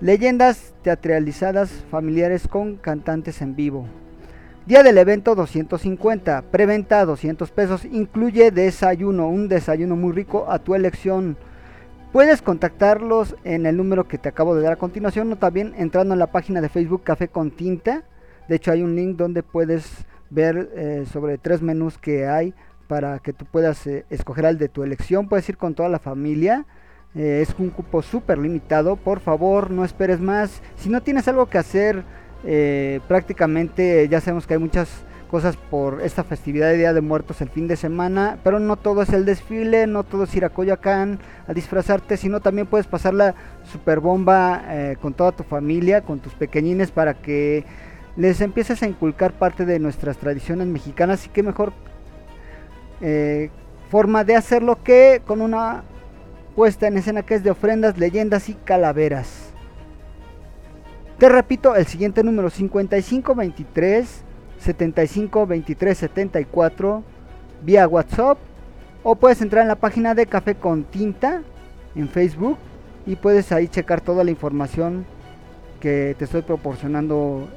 Leyendas 0.00 0.74
teatralizadas 0.82 1.70
familiares 1.90 2.48
con 2.48 2.76
cantantes 2.76 3.42
en 3.42 3.56
vivo. 3.56 3.86
Día 4.66 4.82
del 4.82 4.98
evento 4.98 5.34
250, 5.34 6.42
preventa 6.50 7.04
200 7.04 7.50
pesos, 7.50 7.84
incluye 7.84 8.50
desayuno, 8.50 9.28
un 9.28 9.48
desayuno 9.48 9.96
muy 9.96 10.12
rico 10.12 10.46
a 10.48 10.58
tu 10.58 10.74
elección. 10.74 11.36
Puedes 12.12 12.42
contactarlos 12.42 13.36
en 13.42 13.66
el 13.66 13.76
número 13.76 14.06
que 14.06 14.18
te 14.18 14.28
acabo 14.28 14.54
de 14.54 14.62
dar 14.62 14.74
a 14.74 14.76
continuación 14.76 15.32
o 15.32 15.36
también 15.36 15.74
entrando 15.76 16.12
en 16.12 16.20
la 16.20 16.30
página 16.30 16.60
de 16.60 16.68
Facebook 16.68 17.02
Café 17.02 17.28
con 17.28 17.50
Tinta. 17.50 18.04
De 18.50 18.56
hecho 18.56 18.72
hay 18.72 18.82
un 18.82 18.96
link 18.96 19.16
donde 19.16 19.44
puedes 19.44 19.88
ver 20.28 20.70
eh, 20.74 21.04
sobre 21.12 21.38
tres 21.38 21.62
menús 21.62 21.98
que 21.98 22.26
hay 22.26 22.52
para 22.88 23.20
que 23.20 23.32
tú 23.32 23.44
puedas 23.44 23.86
eh, 23.86 24.04
escoger 24.10 24.44
al 24.44 24.58
de 24.58 24.68
tu 24.68 24.82
elección. 24.82 25.28
Puedes 25.28 25.48
ir 25.48 25.56
con 25.56 25.76
toda 25.76 25.88
la 25.88 26.00
familia. 26.00 26.66
Eh, 27.14 27.44
es 27.46 27.54
un 27.60 27.70
cupo 27.70 28.02
súper 28.02 28.38
limitado. 28.38 28.96
Por 28.96 29.20
favor, 29.20 29.70
no 29.70 29.84
esperes 29.84 30.18
más. 30.18 30.62
Si 30.74 30.88
no 30.88 31.00
tienes 31.00 31.28
algo 31.28 31.46
que 31.46 31.58
hacer, 31.58 32.02
prácticamente 33.06 34.08
ya 34.08 34.20
sabemos 34.20 34.48
que 34.48 34.54
hay 34.54 34.60
muchas 34.60 34.88
cosas 35.30 35.56
por 35.56 36.00
esta 36.00 36.24
festividad 36.24 36.70
de 36.70 36.78
Día 36.78 36.92
de 36.92 37.02
Muertos 37.02 37.40
el 37.42 37.50
fin 37.50 37.68
de 37.68 37.76
semana, 37.76 38.38
pero 38.42 38.58
no 38.58 38.76
todo 38.76 39.02
es 39.02 39.10
el 39.10 39.26
desfile, 39.26 39.86
no 39.86 40.02
todo 40.02 40.24
es 40.24 40.34
ir 40.34 40.44
a 40.44 40.48
Coyoacán 40.48 41.20
a 41.46 41.52
disfrazarte, 41.52 42.16
sino 42.16 42.40
también 42.40 42.66
puedes 42.66 42.88
pasar 42.88 43.14
la 43.14 43.34
super 43.62 44.00
bomba 44.00 44.64
con 45.02 45.12
toda 45.12 45.32
tu 45.32 45.44
familia, 45.44 46.00
con 46.00 46.18
tus 46.18 46.32
pequeñines 46.32 46.90
para 46.90 47.14
que 47.14 47.64
les 48.20 48.42
empieces 48.42 48.82
a 48.82 48.86
inculcar 48.86 49.32
parte 49.32 49.64
de 49.64 49.78
nuestras 49.78 50.18
tradiciones 50.18 50.66
mexicanas 50.66 51.24
y 51.24 51.30
qué 51.30 51.42
mejor 51.42 51.72
eh, 53.00 53.48
forma 53.88 54.24
de 54.24 54.36
hacerlo 54.36 54.82
que 54.84 55.22
con 55.26 55.40
una 55.40 55.84
puesta 56.54 56.86
en 56.86 56.98
escena 56.98 57.22
que 57.22 57.36
es 57.36 57.42
de 57.42 57.50
ofrendas, 57.50 57.96
leyendas 57.96 58.50
y 58.50 58.54
calaveras. 58.54 59.54
Te 61.16 61.30
repito, 61.30 61.74
el 61.74 61.86
siguiente 61.86 62.22
número 62.22 62.50
5523 62.50 64.24
75 64.58 65.46
23 65.46 65.96
74 65.96 67.02
vía 67.62 67.88
WhatsApp 67.88 68.36
o 69.02 69.14
puedes 69.14 69.40
entrar 69.40 69.62
en 69.62 69.68
la 69.68 69.76
página 69.76 70.14
de 70.14 70.26
Café 70.26 70.56
con 70.56 70.84
Tinta 70.84 71.40
en 71.94 72.06
Facebook 72.06 72.58
y 73.06 73.16
puedes 73.16 73.50
ahí 73.50 73.66
checar 73.66 74.02
toda 74.02 74.24
la 74.24 74.30
información 74.30 75.06
que 75.80 76.14
te 76.18 76.26
estoy 76.26 76.42
proporcionando 76.42 77.48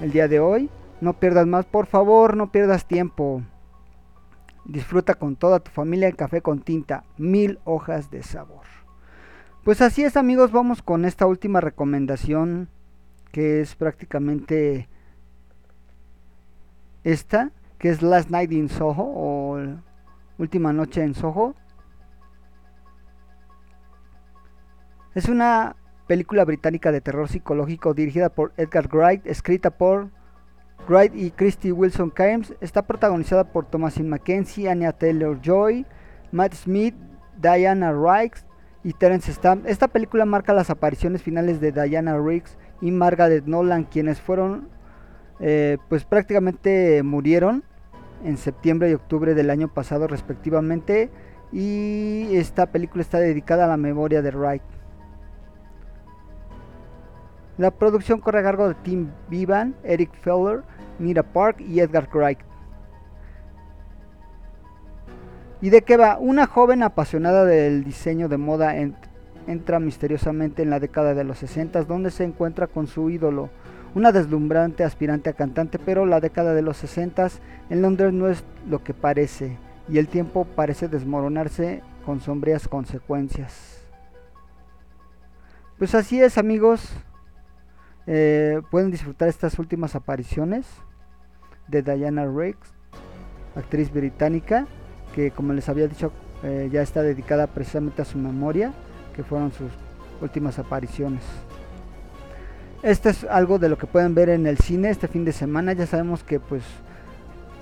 el 0.00 0.12
día 0.12 0.28
de 0.28 0.40
hoy. 0.40 0.70
No 1.00 1.14
pierdas 1.14 1.46
más, 1.46 1.66
por 1.66 1.86
favor, 1.86 2.36
no 2.36 2.50
pierdas 2.50 2.86
tiempo. 2.86 3.42
Disfruta 4.64 5.14
con 5.14 5.36
toda 5.36 5.60
tu 5.60 5.70
familia 5.70 6.08
el 6.08 6.16
café 6.16 6.40
con 6.40 6.60
tinta, 6.60 7.04
mil 7.18 7.58
hojas 7.64 8.10
de 8.10 8.22
sabor. 8.22 8.64
Pues 9.64 9.80
así 9.80 10.04
es 10.04 10.16
amigos, 10.16 10.52
vamos 10.52 10.82
con 10.82 11.04
esta 11.04 11.26
última 11.26 11.60
recomendación 11.60 12.68
que 13.32 13.60
es 13.60 13.74
prácticamente 13.74 14.88
esta, 17.04 17.50
que 17.78 17.90
es 17.90 18.02
Last 18.02 18.30
Night 18.30 18.52
in 18.52 18.68
Soho 18.68 19.04
o 19.04 19.58
Última 20.38 20.72
Noche 20.72 21.02
en 21.02 21.14
Soho. 21.14 21.54
Es 25.14 25.28
una 25.28 25.76
película 26.06 26.44
británica 26.44 26.92
de 26.92 27.00
terror 27.00 27.28
psicológico 27.28 27.94
dirigida 27.94 28.28
por 28.28 28.52
Edgar 28.56 28.88
Wright, 28.92 29.26
escrita 29.26 29.70
por 29.70 30.10
Wright 30.88 31.14
y 31.14 31.30
Christy 31.30 31.72
Wilson 31.72 32.10
Cairns. 32.10 32.54
Está 32.60 32.86
protagonizada 32.86 33.44
por 33.44 33.66
Thomasin 33.66 34.08
McKenzie, 34.08 34.68
Anya 34.68 34.92
Taylor 34.92 35.40
Joy, 35.42 35.86
Matt 36.32 36.54
Smith, 36.54 36.94
Diana 37.40 37.92
Riggs 37.92 38.46
y 38.84 38.92
Terence 38.92 39.32
Stamp. 39.32 39.66
Esta 39.66 39.88
película 39.88 40.24
marca 40.24 40.52
las 40.52 40.70
apariciones 40.70 41.22
finales 41.22 41.60
de 41.60 41.72
Diana 41.72 42.18
Riggs 42.18 42.56
y 42.80 42.90
Margaret 42.92 43.44
Nolan, 43.46 43.84
quienes 43.84 44.20
fueron 44.20 44.68
eh, 45.40 45.78
pues 45.88 46.04
prácticamente 46.04 47.02
murieron 47.02 47.64
en 48.24 48.38
septiembre 48.38 48.90
y 48.90 48.94
octubre 48.94 49.34
del 49.34 49.50
año 49.50 49.68
pasado 49.68 50.06
respectivamente 50.06 51.10
y 51.52 52.28
esta 52.32 52.66
película 52.66 53.02
está 53.02 53.18
dedicada 53.18 53.66
a 53.66 53.68
la 53.68 53.76
memoria 53.76 54.22
de 54.22 54.30
Wright. 54.30 54.62
La 57.58 57.70
producción 57.70 58.20
corre 58.20 58.40
a 58.40 58.42
cargo 58.42 58.68
de 58.68 58.74
Tim 58.74 59.10
Vivan, 59.28 59.74
Eric 59.82 60.12
Feller, 60.20 60.62
Mira 60.98 61.22
Park 61.22 61.60
y 61.60 61.80
Edgar 61.80 62.08
Wright. 62.12 62.38
¿Y 65.62 65.70
de 65.70 65.82
qué 65.82 65.96
va? 65.96 66.18
Una 66.18 66.46
joven 66.46 66.82
apasionada 66.82 67.44
del 67.46 67.82
diseño 67.82 68.28
de 68.28 68.36
moda 68.36 68.74
entra 69.46 69.80
misteriosamente 69.80 70.62
en 70.62 70.70
la 70.70 70.80
década 70.80 71.14
de 71.14 71.24
los 71.24 71.38
60 71.38 71.84
donde 71.84 72.10
se 72.10 72.24
encuentra 72.24 72.66
con 72.66 72.86
su 72.86 73.08
ídolo, 73.08 73.48
una 73.94 74.12
deslumbrante 74.12 74.84
aspirante 74.84 75.30
a 75.30 75.32
cantante, 75.32 75.78
pero 75.78 76.04
la 76.04 76.20
década 76.20 76.52
de 76.52 76.60
los 76.60 76.76
60 76.76 77.28
en 77.70 77.80
Londres 77.80 78.12
no 78.12 78.28
es 78.28 78.44
lo 78.68 78.84
que 78.84 78.92
parece 78.92 79.56
y 79.88 79.96
el 79.96 80.08
tiempo 80.08 80.44
parece 80.44 80.88
desmoronarse 80.88 81.82
con 82.04 82.20
sombrías 82.20 82.68
consecuencias. 82.68 83.82
Pues 85.78 85.94
así 85.94 86.20
es 86.20 86.36
amigos, 86.36 86.90
eh, 88.06 88.60
pueden 88.70 88.90
disfrutar 88.90 89.28
estas 89.28 89.58
últimas 89.58 89.94
apariciones 89.94 90.66
de 91.68 91.82
Diana 91.82 92.26
Riggs, 92.26 92.72
actriz 93.56 93.92
británica, 93.92 94.66
que 95.14 95.30
como 95.30 95.52
les 95.52 95.68
había 95.68 95.88
dicho 95.88 96.12
eh, 96.42 96.68
ya 96.70 96.82
está 96.82 97.02
dedicada 97.02 97.46
precisamente 97.46 98.02
a 98.02 98.04
su 98.04 98.18
memoria, 98.18 98.72
que 99.14 99.24
fueron 99.24 99.52
sus 99.52 99.70
últimas 100.20 100.58
apariciones. 100.58 101.22
Esto 102.82 103.08
es 103.08 103.24
algo 103.24 103.58
de 103.58 103.68
lo 103.68 103.78
que 103.78 103.86
pueden 103.86 104.14
ver 104.14 104.28
en 104.28 104.46
el 104.46 104.58
cine 104.58 104.90
este 104.90 105.08
fin 105.08 105.24
de 105.24 105.32
semana. 105.32 105.72
Ya 105.72 105.86
sabemos 105.86 106.22
que 106.22 106.38
pues 106.38 106.62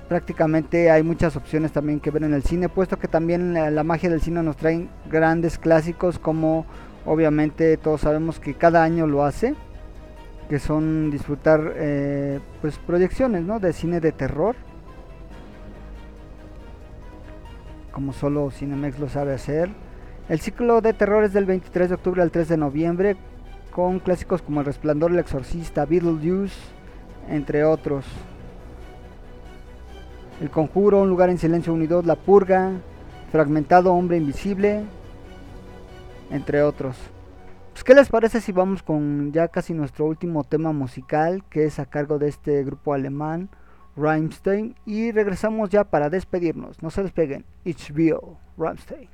prácticamente 0.08 0.90
hay 0.90 1.02
muchas 1.02 1.36
opciones 1.36 1.72
también 1.72 2.00
que 2.00 2.10
ver 2.10 2.24
en 2.24 2.34
el 2.34 2.42
cine, 2.42 2.68
puesto 2.68 2.98
que 2.98 3.08
también 3.08 3.54
la, 3.54 3.70
la 3.70 3.84
magia 3.84 4.10
del 4.10 4.20
cine 4.20 4.42
nos 4.42 4.56
trae 4.56 4.88
grandes 5.10 5.58
clásicos 5.58 6.18
como 6.18 6.66
obviamente 7.06 7.76
todos 7.76 8.02
sabemos 8.02 8.40
que 8.40 8.54
cada 8.54 8.82
año 8.82 9.06
lo 9.06 9.24
hace, 9.24 9.54
que 10.48 10.58
son 10.58 11.10
disfrutar 11.10 11.72
eh, 11.76 12.40
pues 12.60 12.78
proyecciones 12.78 13.42
¿no? 13.42 13.58
de 13.60 13.72
cine 13.72 14.00
de 14.00 14.12
terror. 14.12 14.56
como 17.94 18.12
solo 18.12 18.50
Cinemex 18.50 18.98
lo 18.98 19.08
sabe 19.08 19.32
hacer. 19.32 19.70
El 20.28 20.40
ciclo 20.40 20.80
de 20.80 20.92
terror 20.92 21.22
es 21.22 21.32
del 21.32 21.46
23 21.46 21.88
de 21.88 21.94
octubre 21.94 22.22
al 22.22 22.32
3 22.32 22.48
de 22.48 22.56
noviembre, 22.56 23.16
con 23.70 24.00
clásicos 24.00 24.42
como 24.42 24.60
El 24.60 24.66
Resplandor, 24.66 25.12
El 25.12 25.20
Exorcista, 25.20 25.86
Beetlejuice, 25.86 26.56
entre 27.28 27.64
otros. 27.64 28.04
El 30.40 30.50
Conjuro, 30.50 31.02
Un 31.02 31.08
Lugar 31.08 31.30
en 31.30 31.38
Silencio 31.38 31.72
Unidos, 31.72 32.04
La 32.04 32.16
Purga, 32.16 32.72
Fragmentado, 33.30 33.94
Hombre 33.94 34.16
Invisible, 34.16 34.82
entre 36.32 36.62
otros. 36.62 36.96
Pues, 37.74 37.82
¿Qué 37.82 37.94
les 37.94 38.08
parece 38.08 38.40
si 38.40 38.52
vamos 38.52 38.84
con 38.84 39.32
ya 39.32 39.48
casi 39.48 39.74
nuestro 39.74 40.06
último 40.06 40.44
tema 40.44 40.72
musical, 40.72 41.42
que 41.50 41.64
es 41.64 41.80
a 41.80 41.86
cargo 41.86 42.20
de 42.20 42.28
este 42.28 42.62
grupo 42.62 42.94
alemán, 42.94 43.50
Rammstein, 43.96 44.76
y 44.86 45.10
regresamos 45.10 45.70
ya 45.70 45.82
para 45.82 46.08
despedirnos. 46.08 46.80
No 46.84 46.90
se 46.90 47.02
despeguen. 47.02 47.44
HBO, 47.64 48.38
Rammstein. 48.56 49.08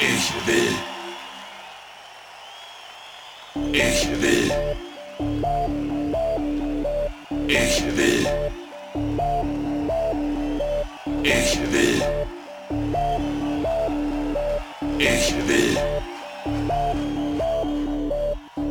Ich 0.00 0.32
will. 0.48 0.74
Ich 3.72 4.08
will. 4.20 4.87
Ich 5.20 5.24
will. 5.24 5.34
Ich 11.24 11.58
will. 11.72 12.02
Ich 14.98 15.34
will. 15.48 15.76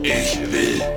Ich 0.04 0.40
will. 0.52 0.97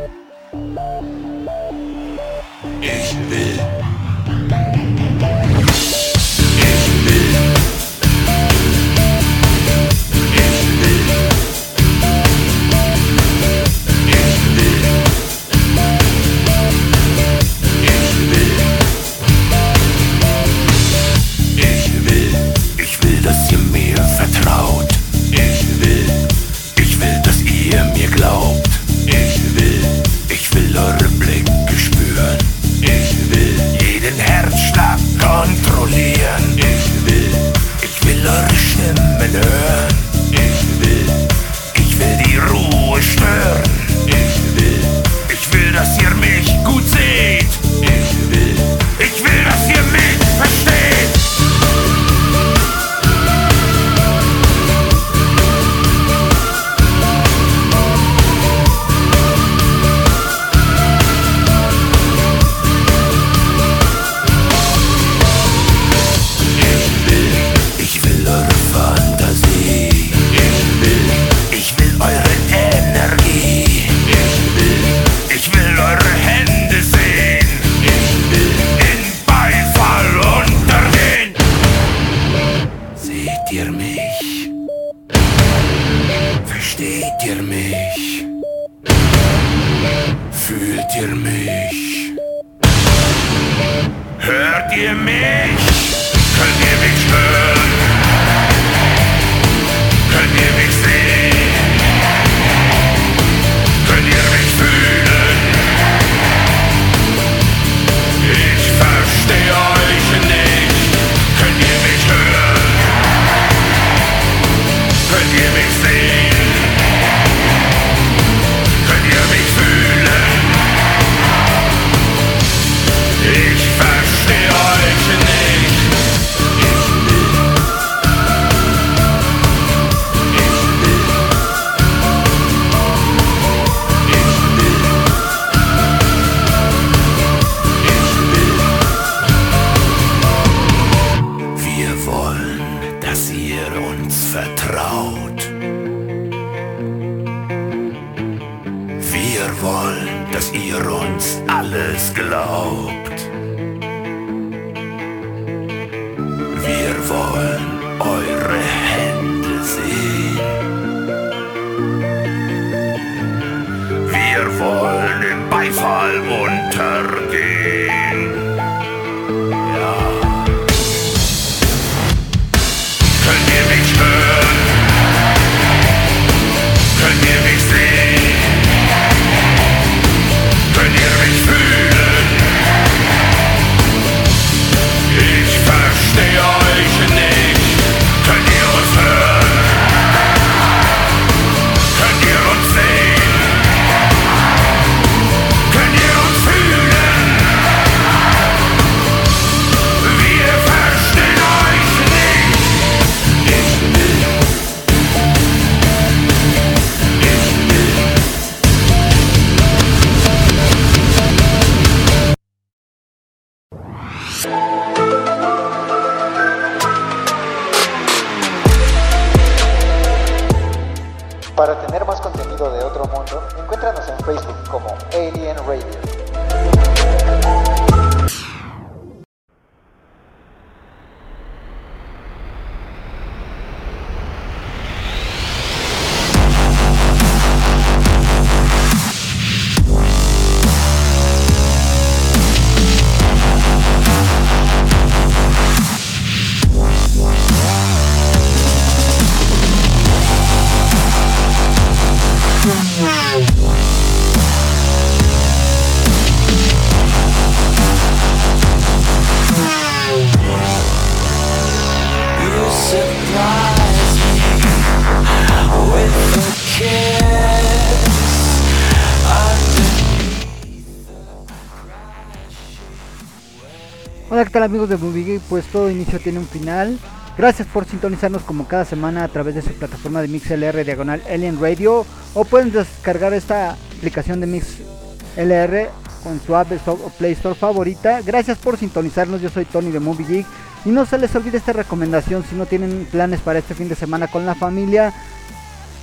¿Qué 274.51 274.55
tal 274.55 274.65
amigos 274.65 274.89
de 274.89 274.97
Movie? 274.97 275.41
Pues 275.49 275.65
todo 275.67 275.93
inicio 275.93 276.19
tiene 276.19 276.41
un 276.41 276.47
final. 276.49 276.99
Gracias 277.39 277.69
por 277.69 277.85
sintonizarnos 277.85 278.43
como 278.43 278.67
cada 278.67 278.85
semana 278.85 279.23
a 279.23 279.29
través 279.29 279.55
de 279.55 279.63
su 279.63 279.71
plataforma 279.75 280.21
de 280.21 280.27
MixLR 280.27 280.85
diagonal 280.85 281.23
Alien 281.31 281.61
Radio 281.61 282.05
o 282.35 282.45
pueden 282.45 282.73
descargar 282.73 283.33
esta 283.33 283.77
aplicación 283.97 284.41
de 284.41 284.49
MixLR 284.49 285.91
con 286.25 286.41
su 286.45 286.57
App 286.57 286.73
Store 286.73 287.01
o 287.01 287.11
Play 287.11 287.35
Store 287.35 287.55
favorita. 287.55 288.23
Gracias 288.23 288.59
por 288.59 288.77
sintonizarnos, 288.77 289.41
yo 289.41 289.51
soy 289.51 289.67
Tony 289.67 289.93
de 289.93 290.01
Movie 290.01 290.27
Geek 290.27 290.47
y 290.85 290.89
no 290.89 291.07
se 291.07 291.19
les 291.19 291.33
olvide 291.37 291.59
esta 291.59 291.73
recomendación 291.73 292.43
si 292.43 292.57
no 292.57 292.67
tienen 292.67 293.07
planes 293.09 293.39
para 293.39 293.61
este 293.61 293.77
fin 293.77 293.89
de 293.89 293.95
semana 293.95 294.27
con 294.27 294.47
la 294.47 294.57
familia. 294.57 295.15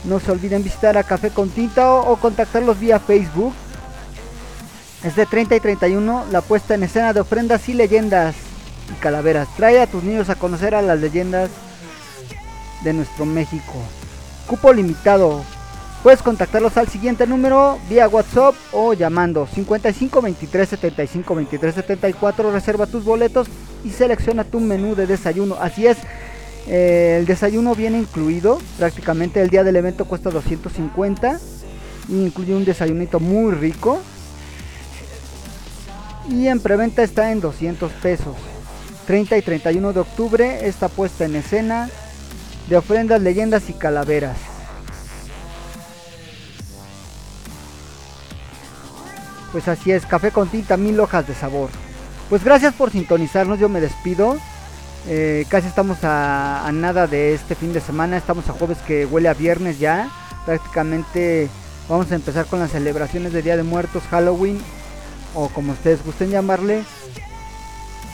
No 0.06 0.22
se 0.22 0.32
olviden 0.32 0.64
visitar 0.64 0.98
a 0.98 1.04
Café 1.04 1.32
con 1.32 1.50
Tinta 1.50 1.91
o 1.91 2.16
contactarlos 2.16 2.80
vía 2.80 2.98
Facebook. 2.98 3.54
Es 5.04 5.16
de 5.16 5.26
30 5.26 5.56
y 5.56 5.60
31 5.60 6.26
la 6.32 6.41
puesta 6.41 6.74
en 6.74 6.84
escena 6.84 7.14
de 7.14 7.20
ofrendas 7.20 7.70
y 7.70 7.74
leyendas 7.74 8.36
y 8.91 9.00
calaveras. 9.00 9.48
Trae 9.56 9.80
a 9.80 9.88
tus 9.88 10.04
niños 10.04 10.30
a 10.30 10.36
conocer 10.36 10.74
a 10.74 10.82
las 10.82 11.00
leyendas 11.00 11.52
de 12.84 12.93
nuestro 12.93 13.26
México. 13.26 13.74
Cupo 14.48 14.74
limitado. 14.74 15.43
Puedes 16.02 16.22
contactarlos 16.22 16.78
al 16.78 16.88
siguiente 16.88 17.28
número 17.28 17.78
vía 17.89 18.08
WhatsApp 18.08 18.56
o 18.72 18.93
llamando 18.93 19.48
55 19.48 20.22
23 20.22 20.70
75 20.70 21.36
23 21.36 21.76
74. 21.76 22.52
Reserva 22.52 22.88
tus 22.88 23.04
boletos 23.04 23.48
y 23.84 23.91
selecciona 23.91 24.43
tu 24.43 24.60
menú 24.60 24.95
de 24.95 25.06
desayuno. 25.06 25.58
Así 25.60 25.86
es, 25.86 25.98
eh, 26.68 27.18
el 27.20 27.26
desayuno 27.26 27.76
viene 27.76 28.00
incluido. 28.00 28.58
Prácticamente 28.78 29.41
el 29.41 29.50
día 29.50 29.64
del 29.64 29.76
evento 29.76 30.06
cuesta 30.06 30.32
250 30.32 31.39
y 32.10 32.26
incluye 32.26 32.56
un 32.56 32.66
desayunito 32.66 33.20
muy 33.20 33.54
rico. 33.54 34.00
Y 36.30 36.47
en 36.47 36.59
preventa 36.59 37.03
está 37.03 37.32
en 37.32 37.39
200 37.39 37.91
pesos. 37.93 38.36
30 39.05 39.38
y 39.38 39.41
31 39.41 39.93
de 39.93 39.99
octubre 40.01 40.67
esta 40.67 40.89
puesta 40.89 41.23
en 41.23 41.38
escena 41.38 41.89
de 42.67 42.75
ofrendas, 42.75 43.21
leyendas 43.21 43.69
y 43.69 43.73
calaveras. 43.73 44.38
Pues 49.53 49.69
así 49.69 49.91
es, 49.91 50.05
café 50.05 50.32
con 50.32 50.49
tinta, 50.49 50.75
mil 50.75 50.99
hojas 50.99 51.25
de 51.25 51.34
sabor. 51.34 51.69
Pues 52.30 52.43
gracias 52.43 52.73
por 52.73 52.91
sintonizarnos, 52.91 53.59
yo 53.59 53.69
me 53.69 53.80
despido. 53.80 54.36
Eh, 55.07 55.45
casi 55.47 55.67
estamos 55.67 56.03
a, 56.03 56.67
a 56.67 56.71
nada 56.73 57.07
de 57.07 57.34
este 57.34 57.55
fin 57.55 57.71
de 57.71 57.80
semana, 57.80 58.17
estamos 58.17 58.49
a 58.49 58.53
jueves 58.53 58.78
que 58.86 59.05
huele 59.05 59.30
a 59.30 59.34
viernes 59.34 59.80
ya. 59.80 60.09
Prácticamente 60.45 61.47
vamos 61.88 62.11
a 62.11 62.15
empezar 62.15 62.45
con 62.47 62.59
las 62.59 62.71
celebraciones 62.71 63.32
de 63.32 63.41
Día 63.41 63.55
de 63.55 63.63
Muertos, 63.63 64.03
Halloween 64.11 64.59
o 65.38 65.50
como 65.50 65.74
ustedes 65.74 66.04
gusten 66.04 66.32
llamarle. 66.32 66.84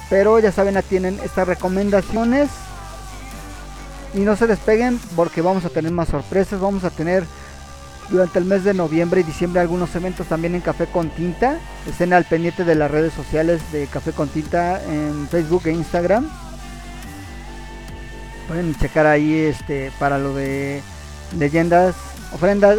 Pero 0.09 0.39
ya 0.39 0.51
saben, 0.51 0.77
tienen 0.87 1.17
estas 1.23 1.47
recomendaciones. 1.47 2.49
Y 4.13 4.19
no 4.19 4.35
se 4.35 4.45
despeguen 4.45 4.99
porque 5.15 5.41
vamos 5.41 5.65
a 5.65 5.69
tener 5.69 5.91
más 5.91 6.09
sorpresas. 6.09 6.59
Vamos 6.59 6.83
a 6.83 6.89
tener 6.89 7.23
durante 8.09 8.39
el 8.39 8.45
mes 8.45 8.65
de 8.65 8.73
noviembre 8.73 9.21
y 9.21 9.23
diciembre 9.23 9.61
algunos 9.61 9.95
eventos 9.95 10.27
también 10.27 10.53
en 10.53 10.61
Café 10.61 10.85
con 10.85 11.09
Tinta. 11.09 11.57
Estén 11.87 12.11
al 12.11 12.25
pendiente 12.25 12.65
de 12.65 12.75
las 12.75 12.91
redes 12.91 13.13
sociales 13.13 13.61
de 13.71 13.87
Café 13.87 14.11
con 14.11 14.27
Tinta 14.27 14.83
en 14.83 15.27
Facebook 15.29 15.63
e 15.65 15.71
Instagram. 15.71 16.29
Pueden 18.49 18.75
checar 18.75 19.07
ahí 19.07 19.33
este 19.33 19.91
para 19.97 20.17
lo 20.17 20.35
de 20.35 20.81
leyendas, 21.39 21.95
ofrendas, 22.33 22.77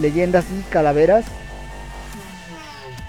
leyendas 0.00 0.46
y 0.46 0.62
calaveras 0.70 1.26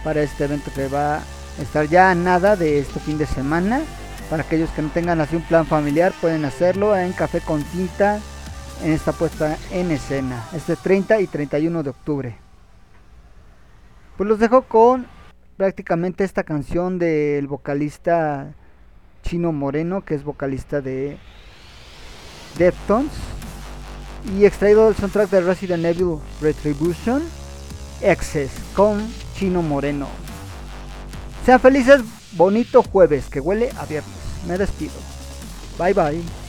para 0.04 0.22
este 0.22 0.46
evento 0.46 0.72
que 0.74 0.88
va 0.88 1.18
a 1.18 1.22
estar 1.62 1.88
ya 1.88 2.12
a 2.12 2.16
nada 2.16 2.56
de 2.56 2.80
este 2.80 3.00
fin 3.00 3.18
de 3.18 3.26
semana. 3.26 3.82
Para 4.30 4.44
aquellos 4.44 4.70
que 4.72 4.82
no 4.82 4.90
tengan 4.90 5.22
así 5.22 5.36
un 5.36 5.44
plan 5.44 5.66
familiar, 5.66 6.14
pueden 6.20 6.46
hacerlo 6.46 6.98
en 6.98 7.14
Café 7.14 7.40
con 7.42 7.64
Tinta 7.64 8.20
en 8.84 8.92
esta 8.92 9.12
puesta 9.12 9.58
en 9.72 9.92
escena. 9.92 10.46
Este 10.54 10.76
30 10.76 11.22
y 11.22 11.28
31 11.28 11.84
de 11.84 11.90
octubre. 11.90 12.38
Pues 14.18 14.28
los 14.28 14.40
dejo 14.40 14.64
con 14.64 15.08
prácticamente 15.58 16.24
esta 16.24 16.44
canción 16.44 17.00
del 17.00 17.48
vocalista 17.48 18.54
Chino 19.24 19.52
Moreno, 19.52 20.04
que 20.04 20.16
es 20.16 20.24
vocalista 20.24 20.82
de 20.82 21.18
Deftones. 22.58 23.14
Y 24.36 24.46
extraído 24.46 24.86
del 24.86 24.96
soundtrack 24.96 25.30
de 25.30 25.42
Resident 25.42 25.86
Evil 25.86 26.18
Retribution, 26.42 27.24
Excess 28.02 28.52
con 28.76 29.08
Chino 29.38 29.62
Moreno. 29.62 30.08
Sean 31.46 31.60
felices, 31.60 32.02
bonito 32.32 32.82
jueves, 32.82 33.26
que 33.26 33.40
huele 33.40 33.70
a 33.78 33.86
viernes. 33.86 34.16
Me 34.48 34.58
despido. 34.58 34.96
Bye 35.78 35.94
bye. 35.94 36.47